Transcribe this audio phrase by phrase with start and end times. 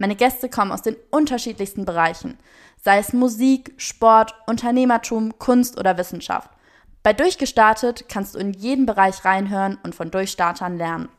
[0.00, 2.38] Meine Gäste kommen aus den unterschiedlichsten Bereichen,
[2.82, 6.48] sei es Musik, Sport, Unternehmertum, Kunst oder Wissenschaft.
[7.02, 11.10] Bei Durchgestartet kannst du in jeden Bereich reinhören und von Durchstartern lernen.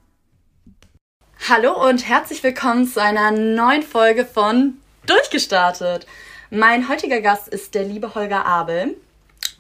[1.47, 6.07] Hallo und herzlich willkommen zu einer neuen Folge von Durchgestartet.
[6.49, 8.97] Mein heutiger Gast ist der liebe Holger Abel.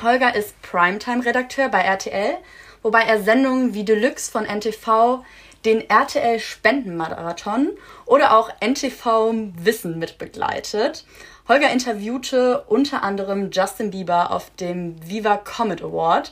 [0.01, 2.39] Holger ist Primetime-Redakteur bei RTL,
[2.81, 5.23] wobei er Sendungen wie Deluxe von NTV,
[5.65, 7.69] den RTL Spendenmarathon
[8.05, 11.05] oder auch NTV Wissen mitbegleitet.
[11.47, 16.31] Holger interviewte unter anderem Justin Bieber auf dem Viva Comet Award.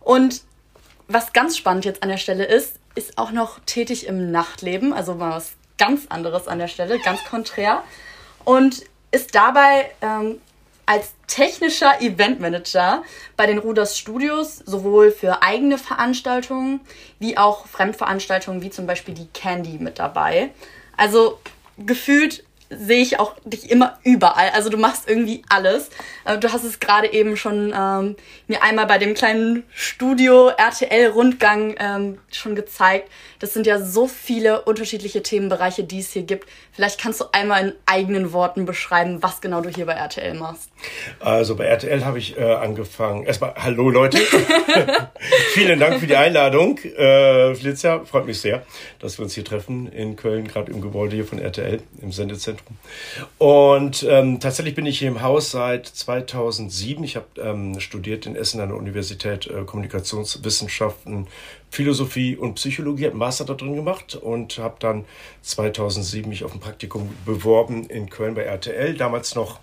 [0.00, 0.42] Und
[1.08, 5.14] was ganz spannend jetzt an der Stelle ist, ist auch noch tätig im Nachtleben, also
[5.14, 7.82] mal was ganz anderes an der Stelle, ganz konträr.
[8.44, 10.40] Und ist dabei ähm,
[10.86, 13.02] als technischer Eventmanager
[13.36, 16.80] bei den Ruders Studios sowohl für eigene Veranstaltungen
[17.18, 20.50] wie auch Fremdveranstaltungen wie zum Beispiel die Candy mit dabei.
[20.96, 21.38] Also
[21.78, 22.44] gefühlt
[22.78, 24.50] sehe ich auch dich immer überall.
[24.50, 25.90] Also du machst irgendwie alles.
[26.24, 31.08] Äh, du hast es gerade eben schon ähm, mir einmal bei dem kleinen Studio RTL
[31.08, 33.10] Rundgang ähm, schon gezeigt.
[33.38, 36.48] Das sind ja so viele unterschiedliche Themenbereiche, die es hier gibt.
[36.72, 40.70] Vielleicht kannst du einmal in eigenen Worten beschreiben, was genau du hier bei RTL machst.
[41.20, 43.24] Also bei RTL habe ich äh, angefangen.
[43.24, 44.18] Erstmal hallo Leute.
[45.52, 46.78] Vielen Dank für die Einladung.
[46.78, 48.64] Äh, Flitzia, freut mich sehr,
[48.98, 52.63] dass wir uns hier treffen in Köln, gerade im Gebäude hier von RTL im Sendezentrum.
[53.38, 57.04] Und ähm, tatsächlich bin ich hier im Haus seit 2007.
[57.04, 61.26] Ich habe ähm, studiert in Essen an der Universität äh, Kommunikationswissenschaften,
[61.70, 65.04] Philosophie und Psychologie, habe Master da drin gemacht und habe dann
[65.42, 68.94] 2007 mich auf ein Praktikum beworben in Köln bei RTL.
[68.94, 69.60] Damals noch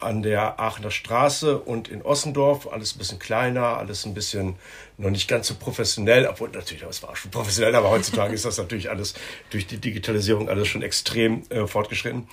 [0.00, 2.68] an der Aachener Straße und in Ossendorf.
[2.72, 4.56] Alles ein bisschen kleiner, alles ein bisschen
[4.98, 8.58] noch nicht ganz so professionell, obwohl natürlich, es war schon professionell, aber heutzutage ist das
[8.58, 9.14] natürlich alles
[9.50, 12.26] durch die Digitalisierung alles schon extrem äh, fortgeschritten.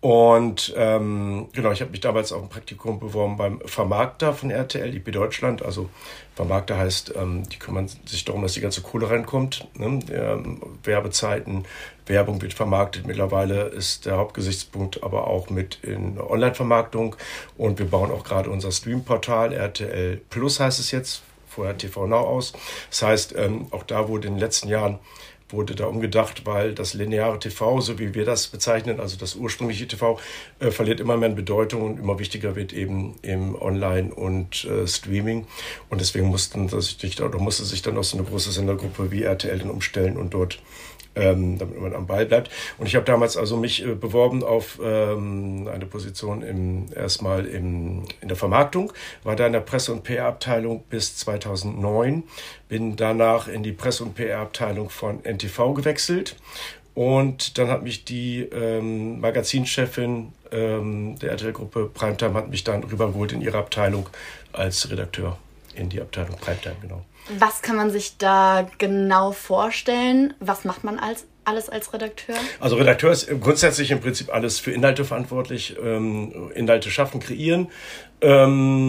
[0.00, 4.94] Und ähm, genau, ich habe mich damals auf ein Praktikum beworben beim Vermarkter von RTL,
[4.94, 5.62] IP Deutschland.
[5.62, 5.90] Also
[6.34, 9.68] Vermarkter heißt, ähm, die kümmern sich darum, dass die ganze Kohle reinkommt.
[9.74, 10.00] Ne?
[10.10, 11.66] Ähm, Werbezeiten,
[12.06, 13.06] Werbung wird vermarktet.
[13.06, 17.16] Mittlerweile ist der Hauptgesichtspunkt aber auch mit in Online-Vermarktung.
[17.58, 19.52] Und wir bauen auch gerade unser Stream-Portal.
[19.52, 22.52] RTL Plus heißt es jetzt, vorher TV Now aus.
[22.88, 24.98] Das heißt, ähm, auch da wurde in den letzten Jahren
[25.52, 29.86] wurde da umgedacht, weil das lineare TV, so wie wir das bezeichnen, also das ursprüngliche
[29.88, 30.18] TV,
[30.58, 34.86] äh, verliert immer mehr an Bedeutung und immer wichtiger wird eben im Online und äh,
[34.86, 35.46] Streaming.
[35.88, 39.58] Und deswegen mussten das, oder musste sich dann auch so eine große Sendergruppe wie RTL
[39.58, 40.60] dann umstellen und dort
[41.14, 42.50] ähm, damit man am Ball bleibt.
[42.78, 48.04] Und ich habe damals also mich äh, beworben auf ähm, eine Position im, erstmal im,
[48.20, 48.92] in der Vermarktung,
[49.24, 52.24] war da in der Presse- und PR-Abteilung bis 2009,
[52.68, 56.36] bin danach in die Presse- und PR-Abteilung von NTV gewechselt
[56.94, 63.32] und dann hat mich die ähm, Magazinchefin ähm, der RTL-Gruppe Primetime hat mich dann rübergeholt
[63.32, 64.08] in ihre Abteilung
[64.52, 65.38] als Redakteur
[65.74, 67.04] in die Abteilung Primetime, genau.
[67.38, 70.34] Was kann man sich da genau vorstellen?
[70.40, 72.36] Was macht man als alles als Redakteur?
[72.60, 77.68] Also Redakteur ist grundsätzlich im Prinzip alles für Inhalte verantwortlich, ähm, Inhalte schaffen, kreieren,
[78.20, 78.80] ähm,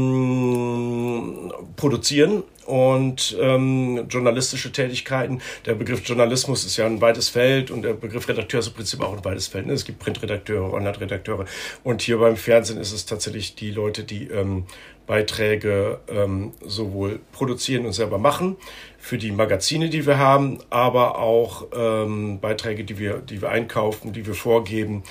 [1.75, 5.41] produzieren und ähm, journalistische Tätigkeiten.
[5.65, 9.01] Der Begriff Journalismus ist ja ein weites Feld und der Begriff Redakteur ist im Prinzip
[9.01, 9.65] auch ein weites Feld.
[9.67, 9.73] Ne?
[9.73, 11.45] Es gibt Printredakteure, Online-Redakteure
[11.83, 14.65] und hier beim Fernsehen ist es tatsächlich die Leute, die ähm,
[15.11, 18.55] Beiträge ähm, sowohl produzieren und selber machen
[18.97, 24.13] für die Magazine, die wir haben, aber auch ähm, Beiträge, die wir, die wir einkaufen,
[24.13, 25.03] die wir vorgeben,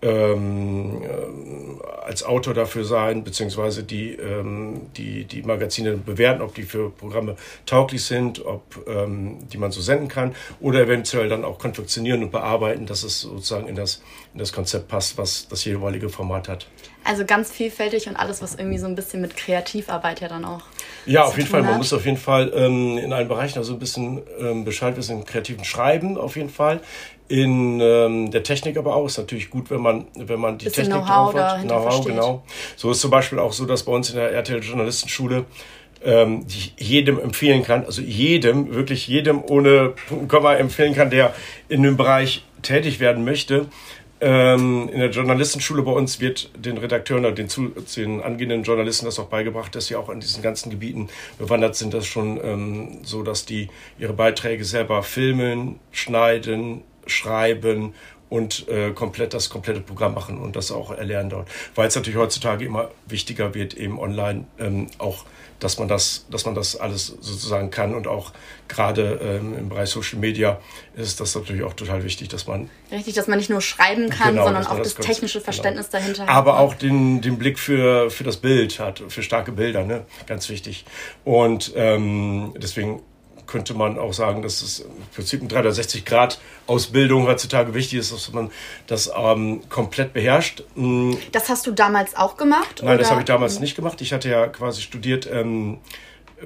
[0.00, 6.62] ähm, äh, als Autor dafür sein, beziehungsweise die, ähm, die, die Magazine bewerten, ob die
[6.62, 7.34] für Programme
[7.66, 12.30] tauglich sind, ob ähm, die man so senden kann oder eventuell dann auch konfektionieren und
[12.30, 14.04] bearbeiten, dass es sozusagen in das,
[14.34, 16.68] in das Konzept passt, was das jeweilige Format hat.
[17.04, 20.62] Also ganz vielfältig und alles, was irgendwie so ein bisschen mit Kreativarbeit ja dann auch.
[21.06, 21.62] Ja, auf jeden Fall.
[21.62, 25.20] Man muss auf jeden Fall ähm, in allen Bereichen also ein bisschen ähm, Bescheid wissen,
[25.20, 26.80] im kreativen Schreiben auf jeden Fall.
[27.28, 30.84] In ähm, der Technik aber auch ist natürlich gut, wenn man, wenn man die bisschen
[30.84, 31.62] Technik drauf hat.
[31.62, 32.42] Know-how, genau.
[32.76, 35.44] So ist zum Beispiel auch so, dass bei uns in der RTL Journalistenschule
[36.04, 40.94] ähm, die ich jedem empfehlen kann, also jedem, wirklich jedem ohne Punkt und Komma empfehlen
[40.94, 41.34] kann, der
[41.68, 43.66] in dem Bereich tätig werden möchte,
[44.20, 49.06] Ähm, in der Journalistenschule bei uns wird den Redakteuren oder den, zu, den angehenden Journalisten
[49.06, 51.94] das auch beigebracht, dass sie auch an diesen ganzen Gebieten bewandert sind.
[51.94, 53.68] Das schon ähm, so, dass die
[53.98, 57.94] ihre Beiträge selber filmen, schneiden, schreiben
[58.28, 61.48] und äh, komplett das komplette Programm machen und das auch erlernen dort.
[61.74, 65.24] Weil es natürlich heutzutage immer wichtiger wird, eben online ähm, auch,
[65.60, 68.32] dass man das, dass man das alles sozusagen kann und auch
[68.68, 70.60] gerade ähm, im Bereich Social Media
[70.94, 74.34] ist das natürlich auch total wichtig, dass man richtig, dass man nicht nur schreiben kann,
[74.34, 75.44] genau, sondern auch das, das technische genau.
[75.44, 76.02] Verständnis genau.
[76.02, 76.28] dahinter hat.
[76.28, 76.58] Aber ne?
[76.58, 80.04] auch den, den Blick für, für das Bild hat, für starke Bilder, ne?
[80.26, 80.84] ganz wichtig.
[81.24, 83.02] Und ähm, deswegen
[83.48, 88.52] könnte man auch sagen, dass es im Prinzip eine 360-Grad-Ausbildung heutzutage wichtig ist, dass man
[88.86, 90.62] das ähm, komplett beherrscht.
[90.76, 91.14] Mm.
[91.32, 92.80] Das hast du damals auch gemacht?
[92.82, 92.98] Nein, oder?
[92.98, 94.00] das habe ich damals nicht gemacht.
[94.00, 95.78] Ich hatte ja quasi studiert ähm,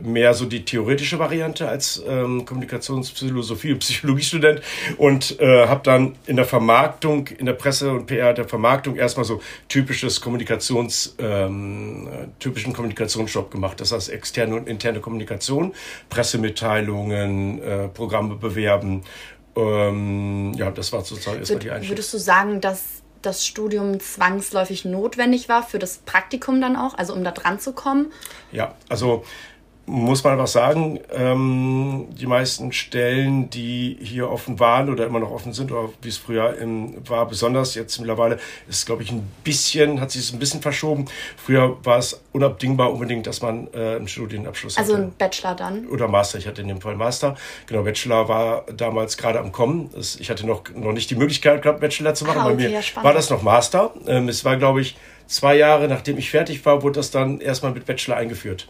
[0.00, 4.62] mehr so die theoretische Variante als ähm, Kommunikationsphilosophie und Psychologiestudent
[4.96, 9.24] und äh, habe dann in der Vermarktung, in der Presse und PR der Vermarktung erstmal
[9.24, 12.08] so typisches Kommunikations, ähm,
[12.38, 13.80] typischen Kommunikationsjob gemacht.
[13.80, 15.74] Das heißt externe und interne Kommunikation,
[16.08, 19.02] Pressemitteilungen, äh, Programme bewerben.
[19.54, 21.98] Ähm, ja, das war sozusagen erstmal die Einstellung.
[21.98, 27.14] Würdest du sagen, dass das Studium zwangsläufig notwendig war für das Praktikum dann auch, also
[27.14, 28.12] um da dran zu kommen?
[28.50, 29.24] Ja, also
[29.86, 35.30] muss man was sagen, ähm, die meisten Stellen, die hier offen waren oder immer noch
[35.30, 38.38] offen sind, oder wie es früher im, war, besonders jetzt mittlerweile,
[38.68, 41.06] ist, glaube ich, ein bisschen, hat sich es ein bisschen verschoben.
[41.36, 45.02] Früher war es unabdingbar unbedingt, dass man äh, einen Studienabschluss also hatte.
[45.02, 45.86] Also ein Bachelor dann?
[45.88, 47.36] Oder Master, ich hatte in dem Fall Master.
[47.66, 49.90] Genau, Bachelor war damals gerade am Kommen.
[49.96, 52.38] ich hatte noch, noch nicht die Möglichkeit gehabt, Bachelor zu machen.
[52.38, 53.92] Ah, okay, Bei mir ja, war das noch Master.
[54.06, 54.96] Ähm, es war, glaube ich,
[55.26, 58.68] zwei Jahre nachdem ich fertig war, wurde das dann erstmal mit Bachelor eingeführt.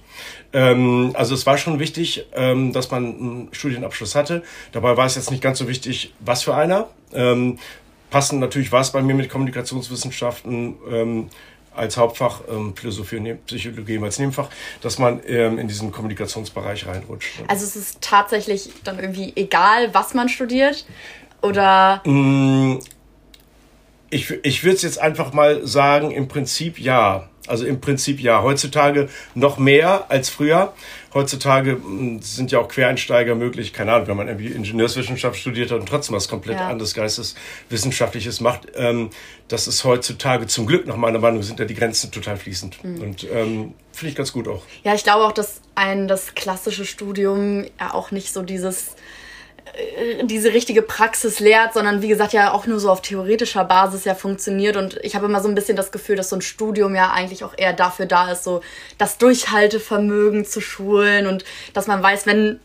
[0.52, 4.42] Ähm, also es war schon wichtig, ähm, dass man einen Studienabschluss hatte.
[4.72, 6.88] Dabei war es jetzt nicht ganz so wichtig, was für einer.
[7.12, 7.58] Ähm,
[8.10, 11.30] passend natürlich war es bei mir mit Kommunikationswissenschaften ähm,
[11.74, 14.48] als Hauptfach, ähm, Philosophie und Psychologie als Nebenfach,
[14.80, 17.32] dass man ähm, in diesen Kommunikationsbereich reinrutscht.
[17.48, 20.84] Also es ist tatsächlich dann irgendwie egal, was man studiert?
[21.40, 22.02] Oder?
[24.12, 27.28] Ich, ich würde es jetzt einfach mal sagen, im Prinzip ja.
[27.48, 28.42] Also im Prinzip ja.
[28.42, 30.72] Heutzutage noch mehr als früher.
[31.14, 33.72] Heutzutage hm, sind ja auch Quereinsteiger möglich.
[33.72, 36.68] Keine Ahnung, wenn man irgendwie Ingenieurswissenschaft studiert hat und trotzdem was komplett ja.
[36.68, 38.68] anderes Geisteswissenschaftliches macht.
[38.76, 39.10] Ähm,
[39.48, 42.84] das ist heutzutage zum Glück, nach meiner Meinung, sind ja die Grenzen total fließend.
[42.84, 43.00] Mhm.
[43.02, 44.62] Und ähm, finde ich ganz gut auch.
[44.84, 48.94] Ja, ich glaube auch, dass ein das klassische Studium ja auch nicht so dieses
[50.24, 54.14] diese richtige Praxis lehrt, sondern wie gesagt ja auch nur so auf theoretischer Basis ja
[54.14, 54.76] funktioniert.
[54.76, 57.42] Und ich habe immer so ein bisschen das Gefühl, dass so ein Studium ja eigentlich
[57.44, 58.60] auch eher dafür da ist, so
[58.98, 62.60] das Durchhaltevermögen zu schulen und dass man weiß, wenn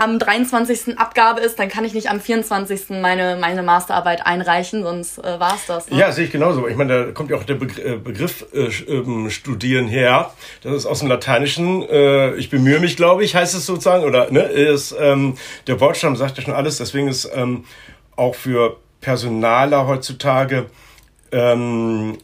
[0.00, 0.98] am 23.
[0.98, 2.88] Abgabe ist, dann kann ich nicht am 24.
[3.00, 5.90] meine, meine Masterarbeit einreichen, sonst äh, war es das.
[5.90, 5.98] Ne?
[5.98, 6.66] Ja, sehe ich genauso.
[6.66, 10.32] Ich meine, da kommt ja auch der Begr äh, Begriff äh, ähm, Studieren her.
[10.62, 11.82] Das ist aus dem Lateinischen.
[11.82, 14.04] Äh, ich bemühe mich, glaube ich, heißt es sozusagen.
[14.04, 15.36] Oder ne, ist, ähm,
[15.66, 16.78] der Wortstamm sagt ja schon alles.
[16.78, 17.64] Deswegen ist ähm,
[18.16, 20.66] auch für Personaler heutzutage
[21.30, 22.16] ähm,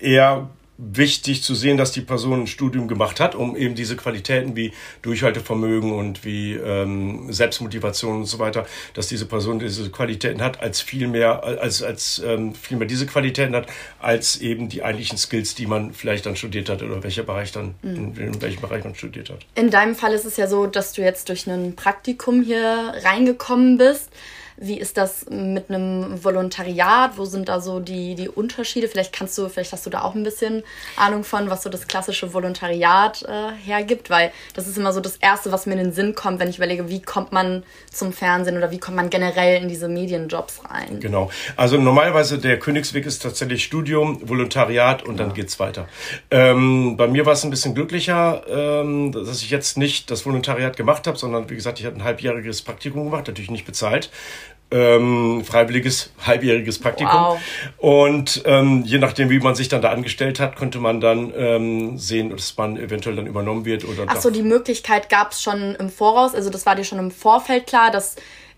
[0.00, 0.48] eher
[0.80, 4.72] wichtig zu sehen, dass die Person ein Studium gemacht hat, um eben diese Qualitäten wie
[5.02, 10.80] Durchhaltevermögen und wie ähm, Selbstmotivation und so weiter, dass diese Person diese Qualitäten hat, als
[10.80, 13.66] viel mehr, als, als ähm, viel mehr diese Qualitäten hat,
[13.98, 17.74] als eben die eigentlichen Skills, die man vielleicht dann studiert hat oder welcher Bereich dann,
[17.82, 17.96] mhm.
[17.96, 19.40] in, in welchem Bereich man studiert hat.
[19.54, 23.76] In deinem Fall ist es ja so, dass du jetzt durch ein Praktikum hier reingekommen
[23.76, 24.10] bist.
[24.62, 27.16] Wie ist das mit einem Volontariat?
[27.16, 28.88] Wo sind da so die, die Unterschiede?
[28.88, 30.62] Vielleicht kannst du, vielleicht hast du da auch ein bisschen
[30.96, 35.16] Ahnung von, was so das klassische Volontariat äh, hergibt, weil das ist immer so das
[35.16, 38.58] Erste, was mir in den Sinn kommt, wenn ich überlege, wie kommt man zum Fernsehen
[38.58, 41.00] oder wie kommt man generell in diese Medienjobs rein.
[41.00, 41.30] Genau.
[41.56, 45.24] Also normalerweise der Königsweg ist tatsächlich Studium, Volontariat und ja.
[45.24, 45.88] dann geht's weiter.
[46.30, 50.76] Ähm, bei mir war es ein bisschen glücklicher, ähm, dass ich jetzt nicht das Volontariat
[50.76, 54.10] gemacht habe, sondern wie gesagt, ich habe ein halbjähriges Praktikum gemacht, natürlich nicht bezahlt
[54.70, 57.12] ähm, freiwilliges halbjähriges Praktikum.
[57.12, 57.40] Wow.
[57.78, 61.98] Und ähm, je nachdem, wie man sich dann da angestellt hat, konnte man dann ähm,
[61.98, 64.04] sehen, dass man eventuell dann übernommen wird oder.
[64.06, 66.34] Ach so, die Möglichkeit gab es schon im Voraus.
[66.34, 68.16] Also das war dir schon im Vorfeld klar, dass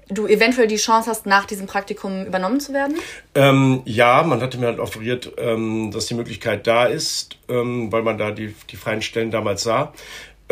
[0.09, 2.97] du eventuell die Chance hast, nach diesem Praktikum übernommen zu werden?
[3.35, 8.03] Ähm, ja, man hatte mir halt offeriert, ähm, dass die Möglichkeit da ist, ähm, weil
[8.03, 9.93] man da die, die freien Stellen damals sah.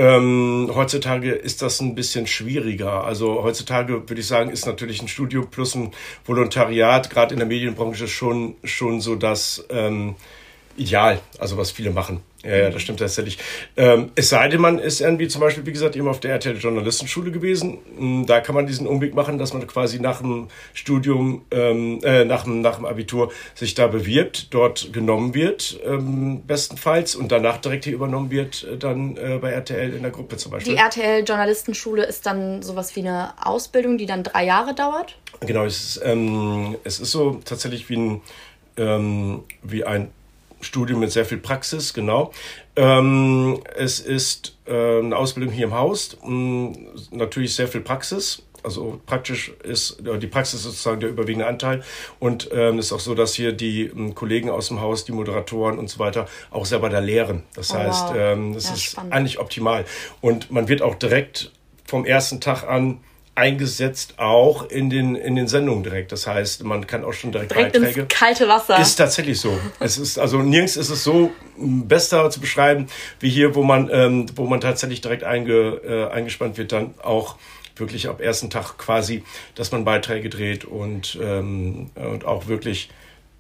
[0.01, 3.05] Ähm, heutzutage ist das ein bisschen schwieriger.
[3.05, 5.91] Also heutzutage würde ich sagen, ist natürlich ein Studium plus ein
[6.25, 10.15] Volontariat, gerade in der Medienbranche, schon, schon so das, ähm,
[10.77, 12.23] ideal, also was viele machen.
[12.43, 13.37] Ja, ja, das stimmt tatsächlich.
[13.77, 16.57] Ähm, es sei denn, man ist irgendwie zum Beispiel, wie gesagt, eben auf der RTL
[16.57, 17.79] Journalistenschule gewesen.
[17.99, 22.25] Mm, da kann man diesen Umweg machen, dass man quasi nach dem Studium, ähm, äh,
[22.25, 27.59] nach, dem, nach dem Abitur sich da bewirbt, dort genommen wird, ähm, bestenfalls, und danach
[27.59, 30.73] direkt hier übernommen wird, äh, dann äh, bei RTL in der Gruppe zum Beispiel.
[30.73, 35.19] Die RTL Journalistenschule ist dann sowas wie eine Ausbildung, die dann drei Jahre dauert?
[35.41, 38.21] Genau, es ist, ähm, es ist so tatsächlich wie ein,
[38.79, 40.11] ähm, wie ein
[40.61, 42.33] Studium mit sehr viel Praxis, genau.
[42.77, 46.77] Ähm, es ist äh, eine Ausbildung hier im Haus, mh,
[47.11, 48.43] natürlich sehr viel Praxis.
[48.63, 51.83] Also praktisch ist die Praxis sozusagen der überwiegende Anteil
[52.19, 55.79] und ähm, ist auch so, dass hier die ähm, Kollegen aus dem Haus, die Moderatoren
[55.79, 57.45] und so weiter auch selber da lehren.
[57.55, 59.15] Das oh, heißt, ähm, das ja, ist spannend.
[59.15, 59.87] eigentlich optimal
[60.21, 61.53] und man wird auch direkt
[61.87, 63.01] vom ersten Tag an
[63.35, 66.13] eingesetzt auch in den, in den Sendungen direkt.
[66.13, 68.01] Das heißt, man kann auch schon direkt, direkt Beiträge.
[68.03, 68.79] Ins kalte Wasser.
[68.79, 69.59] Ist tatsächlich so.
[69.81, 72.89] es ist, also nirgends ist es so besser zu beschreiben,
[73.21, 77.37] wie hier, wo man, ähm, wo man tatsächlich direkt einge, äh, eingespannt wird, dann auch
[77.77, 82.91] wirklich ab ersten Tag quasi, dass man Beiträge dreht und, ähm, und auch wirklich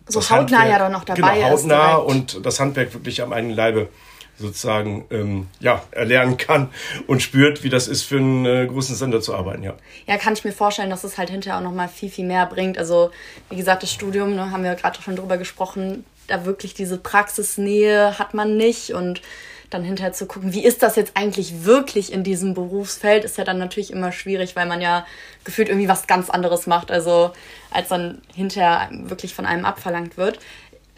[0.06, 2.04] so hautnah Handwerk, ja doch noch dabei genau, hautnah ist.
[2.04, 3.88] und das Handwerk wirklich am eigenen Leibe
[4.40, 6.70] sozusagen ähm, ja, erlernen kann
[7.06, 9.74] und spürt, wie das ist, für einen äh, großen Sender zu arbeiten, ja.
[10.06, 12.78] Ja, kann ich mir vorstellen, dass es halt hinterher auch nochmal viel, viel mehr bringt.
[12.78, 13.10] Also,
[13.48, 18.18] wie gesagt, das Studium, ne, haben wir gerade schon drüber gesprochen, da wirklich diese Praxisnähe
[18.18, 19.20] hat man nicht und
[19.70, 23.44] dann hinterher zu gucken, wie ist das jetzt eigentlich wirklich in diesem Berufsfeld, ist ja
[23.44, 25.06] dann natürlich immer schwierig, weil man ja
[25.44, 27.30] gefühlt irgendwie was ganz anderes macht, also
[27.70, 30.40] als dann hinterher wirklich von einem abverlangt wird.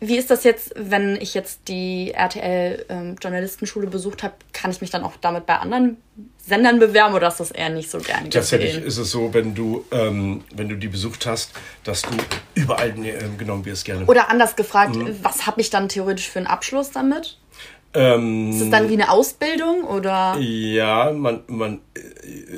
[0.04, 4.34] Wie ist das jetzt, wenn ich jetzt die RTL ähm, Journalistenschule besucht habe?
[4.52, 5.96] Kann ich mich dann auch damit bei anderen
[6.44, 9.84] Sendern bewerben oder ist das eher nicht so gern Tatsächlich ist es so, wenn du,
[9.92, 11.52] ähm, wenn du die besucht hast,
[11.84, 12.08] dass du
[12.54, 14.06] überall äh, genommen wirst gerne.
[14.06, 15.16] Oder anders gefragt, mhm.
[15.22, 17.38] was habe ich dann theoretisch für einen Abschluss damit?
[17.94, 20.36] Ähm, ist es dann wie eine Ausbildung oder?
[20.38, 22.00] Ja, man, man, äh,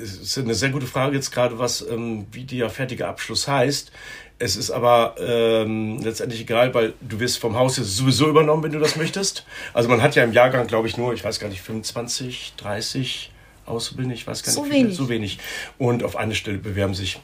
[0.03, 3.91] es ist eine sehr gute Frage jetzt gerade, was, ähm, wie der fertige Abschluss heißt.
[4.38, 8.73] Es ist aber ähm, letztendlich egal, weil du wirst vom Haus jetzt sowieso übernommen, wenn
[8.73, 9.45] du das möchtest.
[9.73, 13.31] Also man hat ja im Jahrgang, glaube ich, nur, ich weiß gar nicht, 25, 30
[13.67, 14.57] Auszubildende, ich weiß gar nicht.
[14.57, 14.97] So wenig.
[14.97, 15.38] So wenig.
[15.79, 17.21] Und auf eine Stelle bewerben sich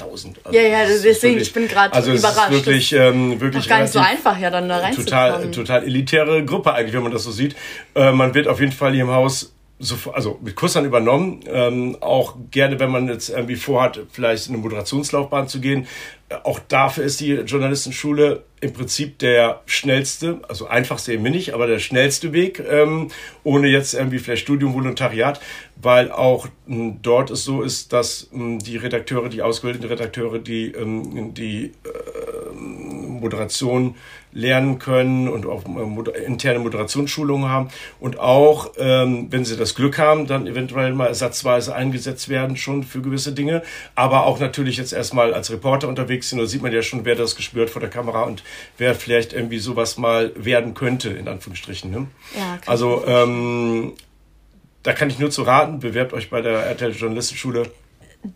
[0.00, 0.40] 1000.
[0.44, 2.38] Also ja, ja, deswegen, wirklich, ich bin gerade also überrascht.
[2.38, 5.06] Also wirklich, ähm, wirklich gar nicht so einfach, ja, dann da reinzukommen.
[5.06, 7.54] Total, total elitäre Gruppe eigentlich, wenn man das so sieht.
[7.94, 11.40] Äh, man wird auf jeden Fall hier im Haus sofort, also mit Kursern übernommen.
[11.46, 15.86] Ähm, auch gerne, wenn man jetzt irgendwie vorhat, vielleicht in eine Moderationslaufbahn zu gehen.
[16.28, 21.66] Äh, auch dafür ist die Journalistenschule im Prinzip der schnellste, also einfachste eben nicht, aber
[21.66, 23.10] der schnellste Weg, ähm,
[23.42, 25.38] ohne jetzt irgendwie vielleicht Studium, Volontariat,
[25.76, 30.72] weil auch m, dort es so ist, dass m, die Redakteure, die ausgebildeten Redakteure, die
[30.72, 32.23] ähm, die äh,
[33.24, 33.96] Moderation
[34.32, 37.68] lernen können und auch äh, interne Moderationsschulungen haben
[38.00, 42.82] und auch, ähm, wenn sie das Glück haben, dann eventuell mal ersatzweise eingesetzt werden schon
[42.82, 43.62] für gewisse Dinge,
[43.94, 47.14] aber auch natürlich jetzt erstmal als Reporter unterwegs sind, da sieht man ja schon, wer
[47.14, 48.42] das gespürt vor der Kamera und
[48.78, 51.90] wer vielleicht irgendwie sowas mal werden könnte, in Anführungsstrichen.
[51.90, 52.06] Ne?
[52.36, 53.92] Ja, also ähm,
[54.82, 57.70] da kann ich nur zu raten, bewerbt euch bei der RTL Journalistenschule.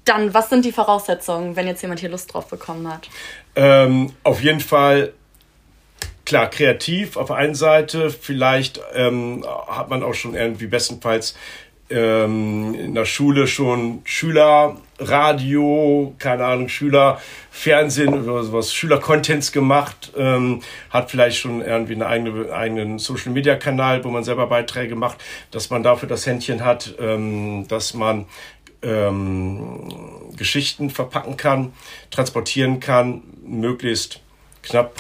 [0.05, 3.09] Dann, was sind die Voraussetzungen, wenn jetzt jemand hier Lust drauf bekommen hat?
[3.61, 5.15] Ähm, auf jeden Fall
[6.25, 11.35] klar, kreativ auf der einen Seite, vielleicht ähm, hat man auch schon irgendwie bestenfalls
[11.91, 14.95] ähm, in der Schule schon Schülerradio,
[16.21, 23.01] keine Ahnung, Schülerfernsehen oder sowas, Schülercontents gemacht, ähm, hat vielleicht schon irgendwie einen eigenen, eigenen
[23.01, 25.19] Social Media Kanal, wo man selber Beiträge macht,
[25.51, 28.27] dass man dafür das Händchen hat, ähm, dass man
[28.83, 29.93] ähm,
[30.37, 31.73] Geschichten verpacken kann,
[32.11, 34.21] transportieren kann, möglichst
[34.63, 34.95] knapp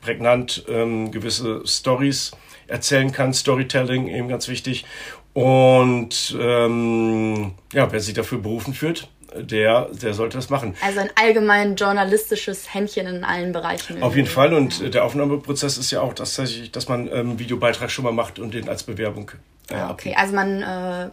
[0.00, 2.32] prägnant ähm, gewisse Stories
[2.66, 3.34] erzählen kann.
[3.34, 4.84] Storytelling eben ganz wichtig.
[5.32, 10.76] Und ähm, ja, wer sich dafür berufen fühlt, der, der sollte das machen.
[10.80, 14.02] Also ein allgemein journalistisches Händchen in allen Bereichen.
[14.02, 14.54] Auf jeden Fall.
[14.54, 14.88] Und ja.
[14.88, 18.68] der Aufnahmeprozess ist ja auch tatsächlich, dass man ähm, Videobeitrag schon mal macht und den
[18.68, 19.32] als Bewerbung.
[19.70, 20.14] Äh, ah, okay.
[20.16, 21.10] Also man äh,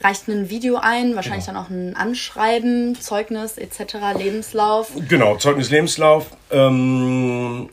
[0.00, 1.58] reicht ein Video ein, wahrscheinlich genau.
[1.58, 4.92] dann auch ein Anschreiben, Zeugnis etc., Lebenslauf.
[5.08, 6.26] Genau, Zeugnis, Lebenslauf.
[6.50, 7.68] Ähm,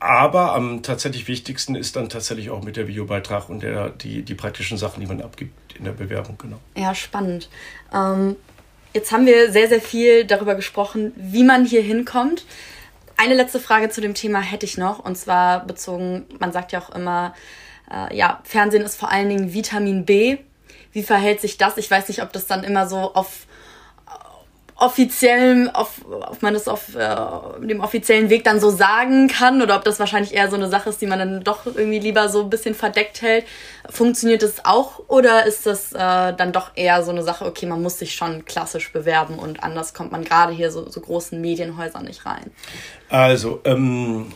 [0.00, 4.34] aber am tatsächlich wichtigsten ist dann tatsächlich auch mit der Videobeitrag und der, die, die
[4.34, 6.58] praktischen Sachen, die man abgibt in der Bewerbung, genau.
[6.76, 7.48] Ja, spannend.
[7.94, 8.34] Ähm,
[8.92, 12.44] jetzt haben wir sehr, sehr viel darüber gesprochen, wie man hier hinkommt.
[13.16, 16.80] Eine letzte Frage zu dem Thema hätte ich noch, und zwar bezogen, man sagt ja
[16.80, 17.34] auch immer,
[17.88, 20.38] äh, ja, Fernsehen ist vor allen Dingen Vitamin B
[20.92, 21.76] wie verhält sich das?
[21.76, 23.46] Ich weiß nicht, ob das dann immer so auf
[24.82, 27.16] offiziellen, auf, ob man das auf äh,
[27.60, 30.90] dem offiziellen Weg dann so sagen kann oder ob das wahrscheinlich eher so eine Sache
[30.90, 33.44] ist, die man dann doch irgendwie lieber so ein bisschen verdeckt hält.
[33.88, 37.80] Funktioniert das auch oder ist das äh, dann doch eher so eine Sache, okay, man
[37.80, 42.04] muss sich schon klassisch bewerben und anders kommt man gerade hier so, so großen Medienhäusern
[42.04, 42.50] nicht rein?
[43.08, 44.32] Also, ähm,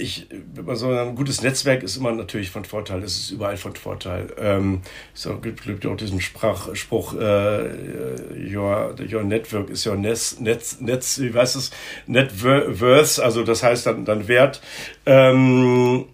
[0.00, 0.28] ich,
[0.74, 3.02] so ein gutes Netzwerk ist immer natürlich von Vorteil.
[3.02, 4.32] Es ist überall von Vorteil.
[4.38, 10.38] Ähm, es gibt, gibt auch diesen Sprach, Spruch, äh, your, your network is your Netz,
[10.38, 11.72] Netz, Netz, wie heißt es?
[12.06, 14.62] Net worth, also das heißt dann, dann Wert.
[15.04, 16.04] Ähm,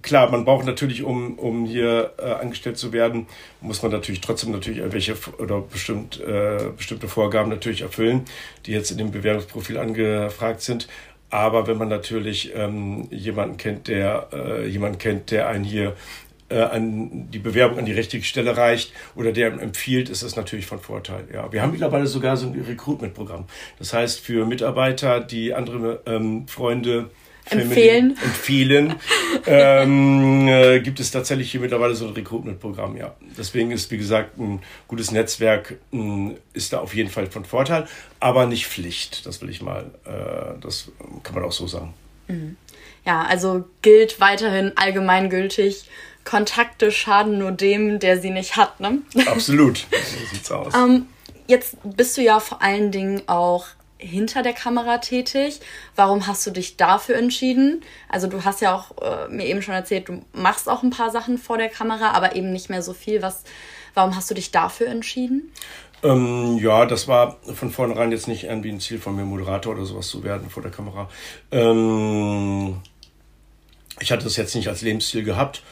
[0.00, 3.26] klar, man braucht natürlich, um, um hier äh, angestellt zu werden,
[3.60, 8.24] muss man natürlich trotzdem natürlich irgendwelche oder bestimmt, äh, bestimmte Vorgaben natürlich erfüllen,
[8.64, 10.88] die jetzt in dem Bewerbungsprofil angefragt sind.
[11.36, 15.94] Aber wenn man natürlich ähm, jemanden kennt, der äh, jemanden kennt, der einen hier
[16.48, 20.64] äh, an die Bewerbung an die richtige Stelle reicht oder der empfiehlt, ist das natürlich
[20.64, 21.28] von Vorteil.
[21.30, 23.44] Ja, wir haben mittlerweile sogar so ein Recruitment-Programm.
[23.78, 27.10] Das heißt, für Mitarbeiter, die andere ähm, Freunde
[27.50, 28.10] empfehlen.
[28.22, 28.94] empfehlen
[29.46, 33.14] ähm, äh, gibt es tatsächlich hier mittlerweile so ein Recruitment-Programm, ja.
[33.38, 37.86] Deswegen ist, wie gesagt, ein gutes Netzwerk mh, ist da auf jeden Fall von Vorteil,
[38.20, 39.26] aber nicht Pflicht.
[39.26, 40.90] Das will ich mal, äh, das
[41.22, 41.94] kann man auch so sagen.
[42.28, 42.56] Mhm.
[43.04, 45.88] Ja, also gilt weiterhin allgemeingültig.
[46.24, 48.98] Kontakte schaden nur dem, der sie nicht hat, ne?
[49.26, 50.74] Absolut, so sieht's aus.
[50.74, 51.06] Ähm,
[51.46, 53.66] jetzt bist du ja vor allen Dingen auch
[53.98, 55.60] hinter der Kamera tätig.
[55.94, 57.82] Warum hast du dich dafür entschieden?
[58.08, 61.10] Also du hast ja auch äh, mir eben schon erzählt, du machst auch ein paar
[61.10, 63.22] Sachen vor der Kamera, aber eben nicht mehr so viel.
[63.22, 63.44] Was,
[63.94, 65.52] warum hast du dich dafür entschieden?
[66.02, 69.86] Ähm, ja, das war von vornherein jetzt nicht irgendwie ein Ziel von mir, Moderator oder
[69.86, 71.08] sowas zu werden vor der Kamera.
[71.50, 72.76] Ähm,
[74.00, 75.62] ich hatte das jetzt nicht als Lebensziel gehabt.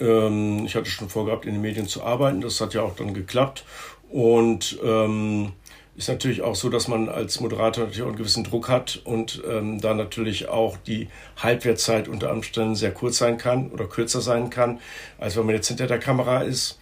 [0.00, 2.40] Ähm, ich hatte schon vorgehabt, in den Medien zu arbeiten.
[2.40, 3.64] Das hat ja auch dann geklappt.
[4.10, 5.52] Und ähm,
[5.96, 9.42] ist natürlich auch so, dass man als Moderator natürlich auch einen gewissen Druck hat und
[9.48, 11.08] ähm, da natürlich auch die
[11.40, 14.80] Halbwertszeit unter Umständen sehr kurz sein kann oder kürzer sein kann,
[15.18, 16.78] als wenn man jetzt hinter der Kamera ist.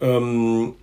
[0.00, 0.74] Ähm,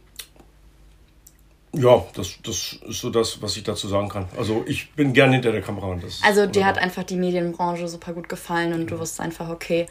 [1.73, 4.27] ja, das, das ist so das, was ich dazu sagen kann.
[4.37, 5.87] Also ich bin gerne hinter der Kamera.
[5.87, 9.49] Und das also dir hat einfach die Medienbranche super gut gefallen und du wusstest einfach,
[9.49, 9.87] okay,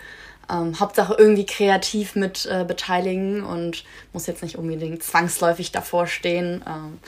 [0.50, 6.62] ähm, Hauptsache irgendwie kreativ mit äh, beteiligen und muss jetzt nicht unbedingt zwangsläufig davor stehen.
[6.68, 6.98] Ähm,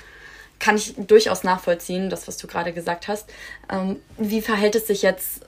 [0.63, 3.29] kann ich durchaus nachvollziehen, das, was du gerade gesagt hast.
[3.69, 5.41] Ähm, wie verhält es sich jetzt,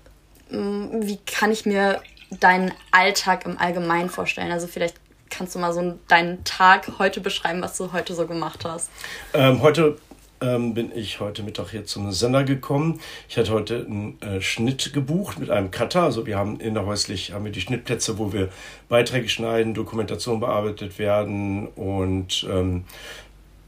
[0.50, 2.02] ähm, wie kann ich mir
[2.40, 4.50] deinen Alltag im Allgemeinen vorstellen?
[4.50, 4.96] Also vielleicht
[5.30, 8.90] kannst du mal so deinen Tag heute beschreiben, was du heute so gemacht hast.
[9.34, 9.98] Ähm, heute
[10.40, 13.00] ähm, bin ich heute Mittag hier zum Sender gekommen.
[13.28, 16.02] Ich hatte heute einen äh, Schnitt gebucht mit einem Cutter.
[16.02, 18.48] Also wir haben innerhäuslich haben wir die Schnittplätze, wo wir
[18.88, 22.84] Beiträge schneiden, Dokumentation bearbeitet werden und ähm,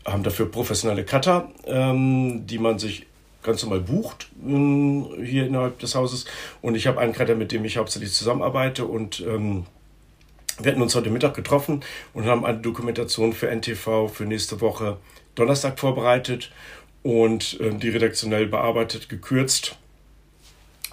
[0.06, 3.06] haben dafür professionelle Cutter, ähm, die man sich
[3.42, 6.26] ganz normal bucht ähm, hier innerhalb des Hauses.
[6.62, 9.66] Und ich habe einen Cutter, mit dem ich hauptsächlich zusammenarbeite und ähm,
[10.58, 11.82] wir hatten uns heute Mittag getroffen
[12.14, 14.96] und haben eine Dokumentation für NTV für nächste Woche
[15.34, 16.50] Donnerstag vorbereitet
[17.02, 19.76] und äh, die redaktionell bearbeitet, gekürzt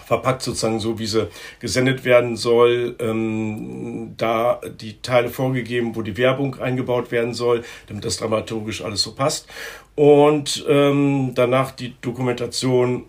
[0.05, 1.27] verpackt sozusagen so, wie sie
[1.59, 2.95] gesendet werden soll.
[2.99, 9.01] Ähm, da die Teile vorgegeben, wo die Werbung eingebaut werden soll, damit das dramaturgisch alles
[9.01, 9.47] so passt.
[9.95, 13.05] Und ähm, danach die Dokumentation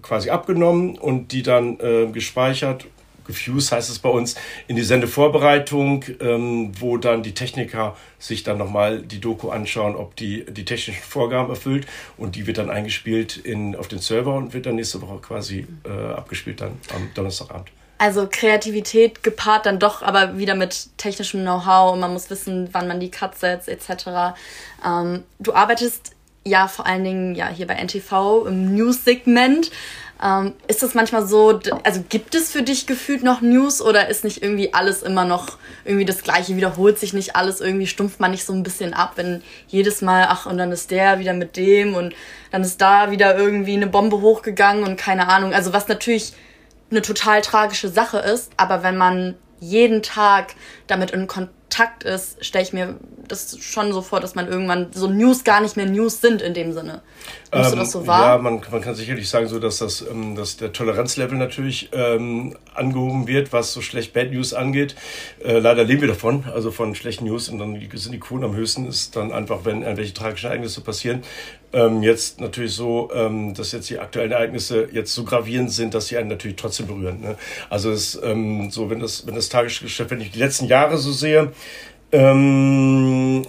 [0.00, 2.86] quasi abgenommen und die dann äh, gespeichert
[3.24, 4.34] gefused heißt es bei uns,
[4.68, 10.16] in die Sendevorbereitung, ähm, wo dann die Techniker sich dann nochmal die Doku anschauen, ob
[10.16, 14.54] die die technischen Vorgaben erfüllt und die wird dann eingespielt in, auf den Server und
[14.54, 17.70] wird dann nächste Woche quasi äh, abgespielt dann am Donnerstagabend.
[17.98, 22.88] Also Kreativität gepaart dann doch aber wieder mit technischem Know-how und man muss wissen, wann
[22.88, 24.34] man die Cuts setzt etc.
[24.84, 29.70] Ähm, du arbeitest ja vor allen Dingen ja hier bei NTV im News-Segment.
[30.22, 34.22] Ähm, ist das manchmal so, also gibt es für dich gefühlt noch News oder ist
[34.22, 38.30] nicht irgendwie alles immer noch irgendwie das Gleiche, wiederholt sich nicht alles, irgendwie stumpft man
[38.30, 41.56] nicht so ein bisschen ab, wenn jedes Mal, ach, und dann ist der wieder mit
[41.56, 42.14] dem und
[42.52, 45.52] dann ist da wieder irgendwie eine Bombe hochgegangen und keine Ahnung.
[45.54, 46.34] Also was natürlich
[46.90, 50.54] eine total tragische Sache ist, aber wenn man jeden Tag
[50.86, 54.92] damit in Kontakt Takt ist, stelle ich mir das schon so vor, dass man irgendwann
[54.92, 57.00] so News gar nicht mehr News sind in dem Sinne.
[57.52, 58.36] Nimmst ähm, du das so wahr?
[58.36, 62.56] Ja, man, man kann sicherlich sagen, so dass, das, ähm, dass der Toleranzlevel natürlich ähm,
[62.74, 64.94] angehoben wird, was so schlecht Bad News angeht.
[65.44, 68.56] Äh, leider leben wir davon, also von schlechten News und dann sind die Quoten am
[68.56, 71.22] höchsten, ist dann einfach, wenn irgendwelche tragischen Ereignisse passieren.
[71.74, 76.06] Ähm, jetzt natürlich so, ähm, dass jetzt die aktuellen Ereignisse jetzt so gravierend sind, dass
[76.06, 77.20] sie einen natürlich trotzdem berühren.
[77.20, 77.36] Ne?
[77.68, 81.12] Also es ähm, so, wenn das, wenn das Tagesgeschäft, wenn ich die letzten Jahre so
[81.12, 81.52] sehe,
[82.12, 83.44] ähm,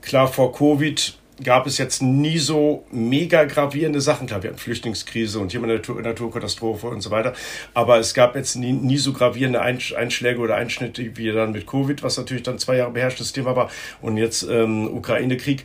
[0.00, 4.26] klar vor Covid gab es jetzt nie so mega gravierende Sachen.
[4.26, 7.32] Klar, wir hatten Flüchtlingskrise und hier eine Natur Naturkatastrophe und so weiter.
[7.72, 12.02] Aber es gab jetzt nie, nie so gravierende Einschläge oder Einschnitte wie dann mit Covid,
[12.02, 13.70] was natürlich dann zwei Jahre beherrschtes Thema war.
[14.00, 15.64] Und jetzt ähm, Ukraine-Krieg.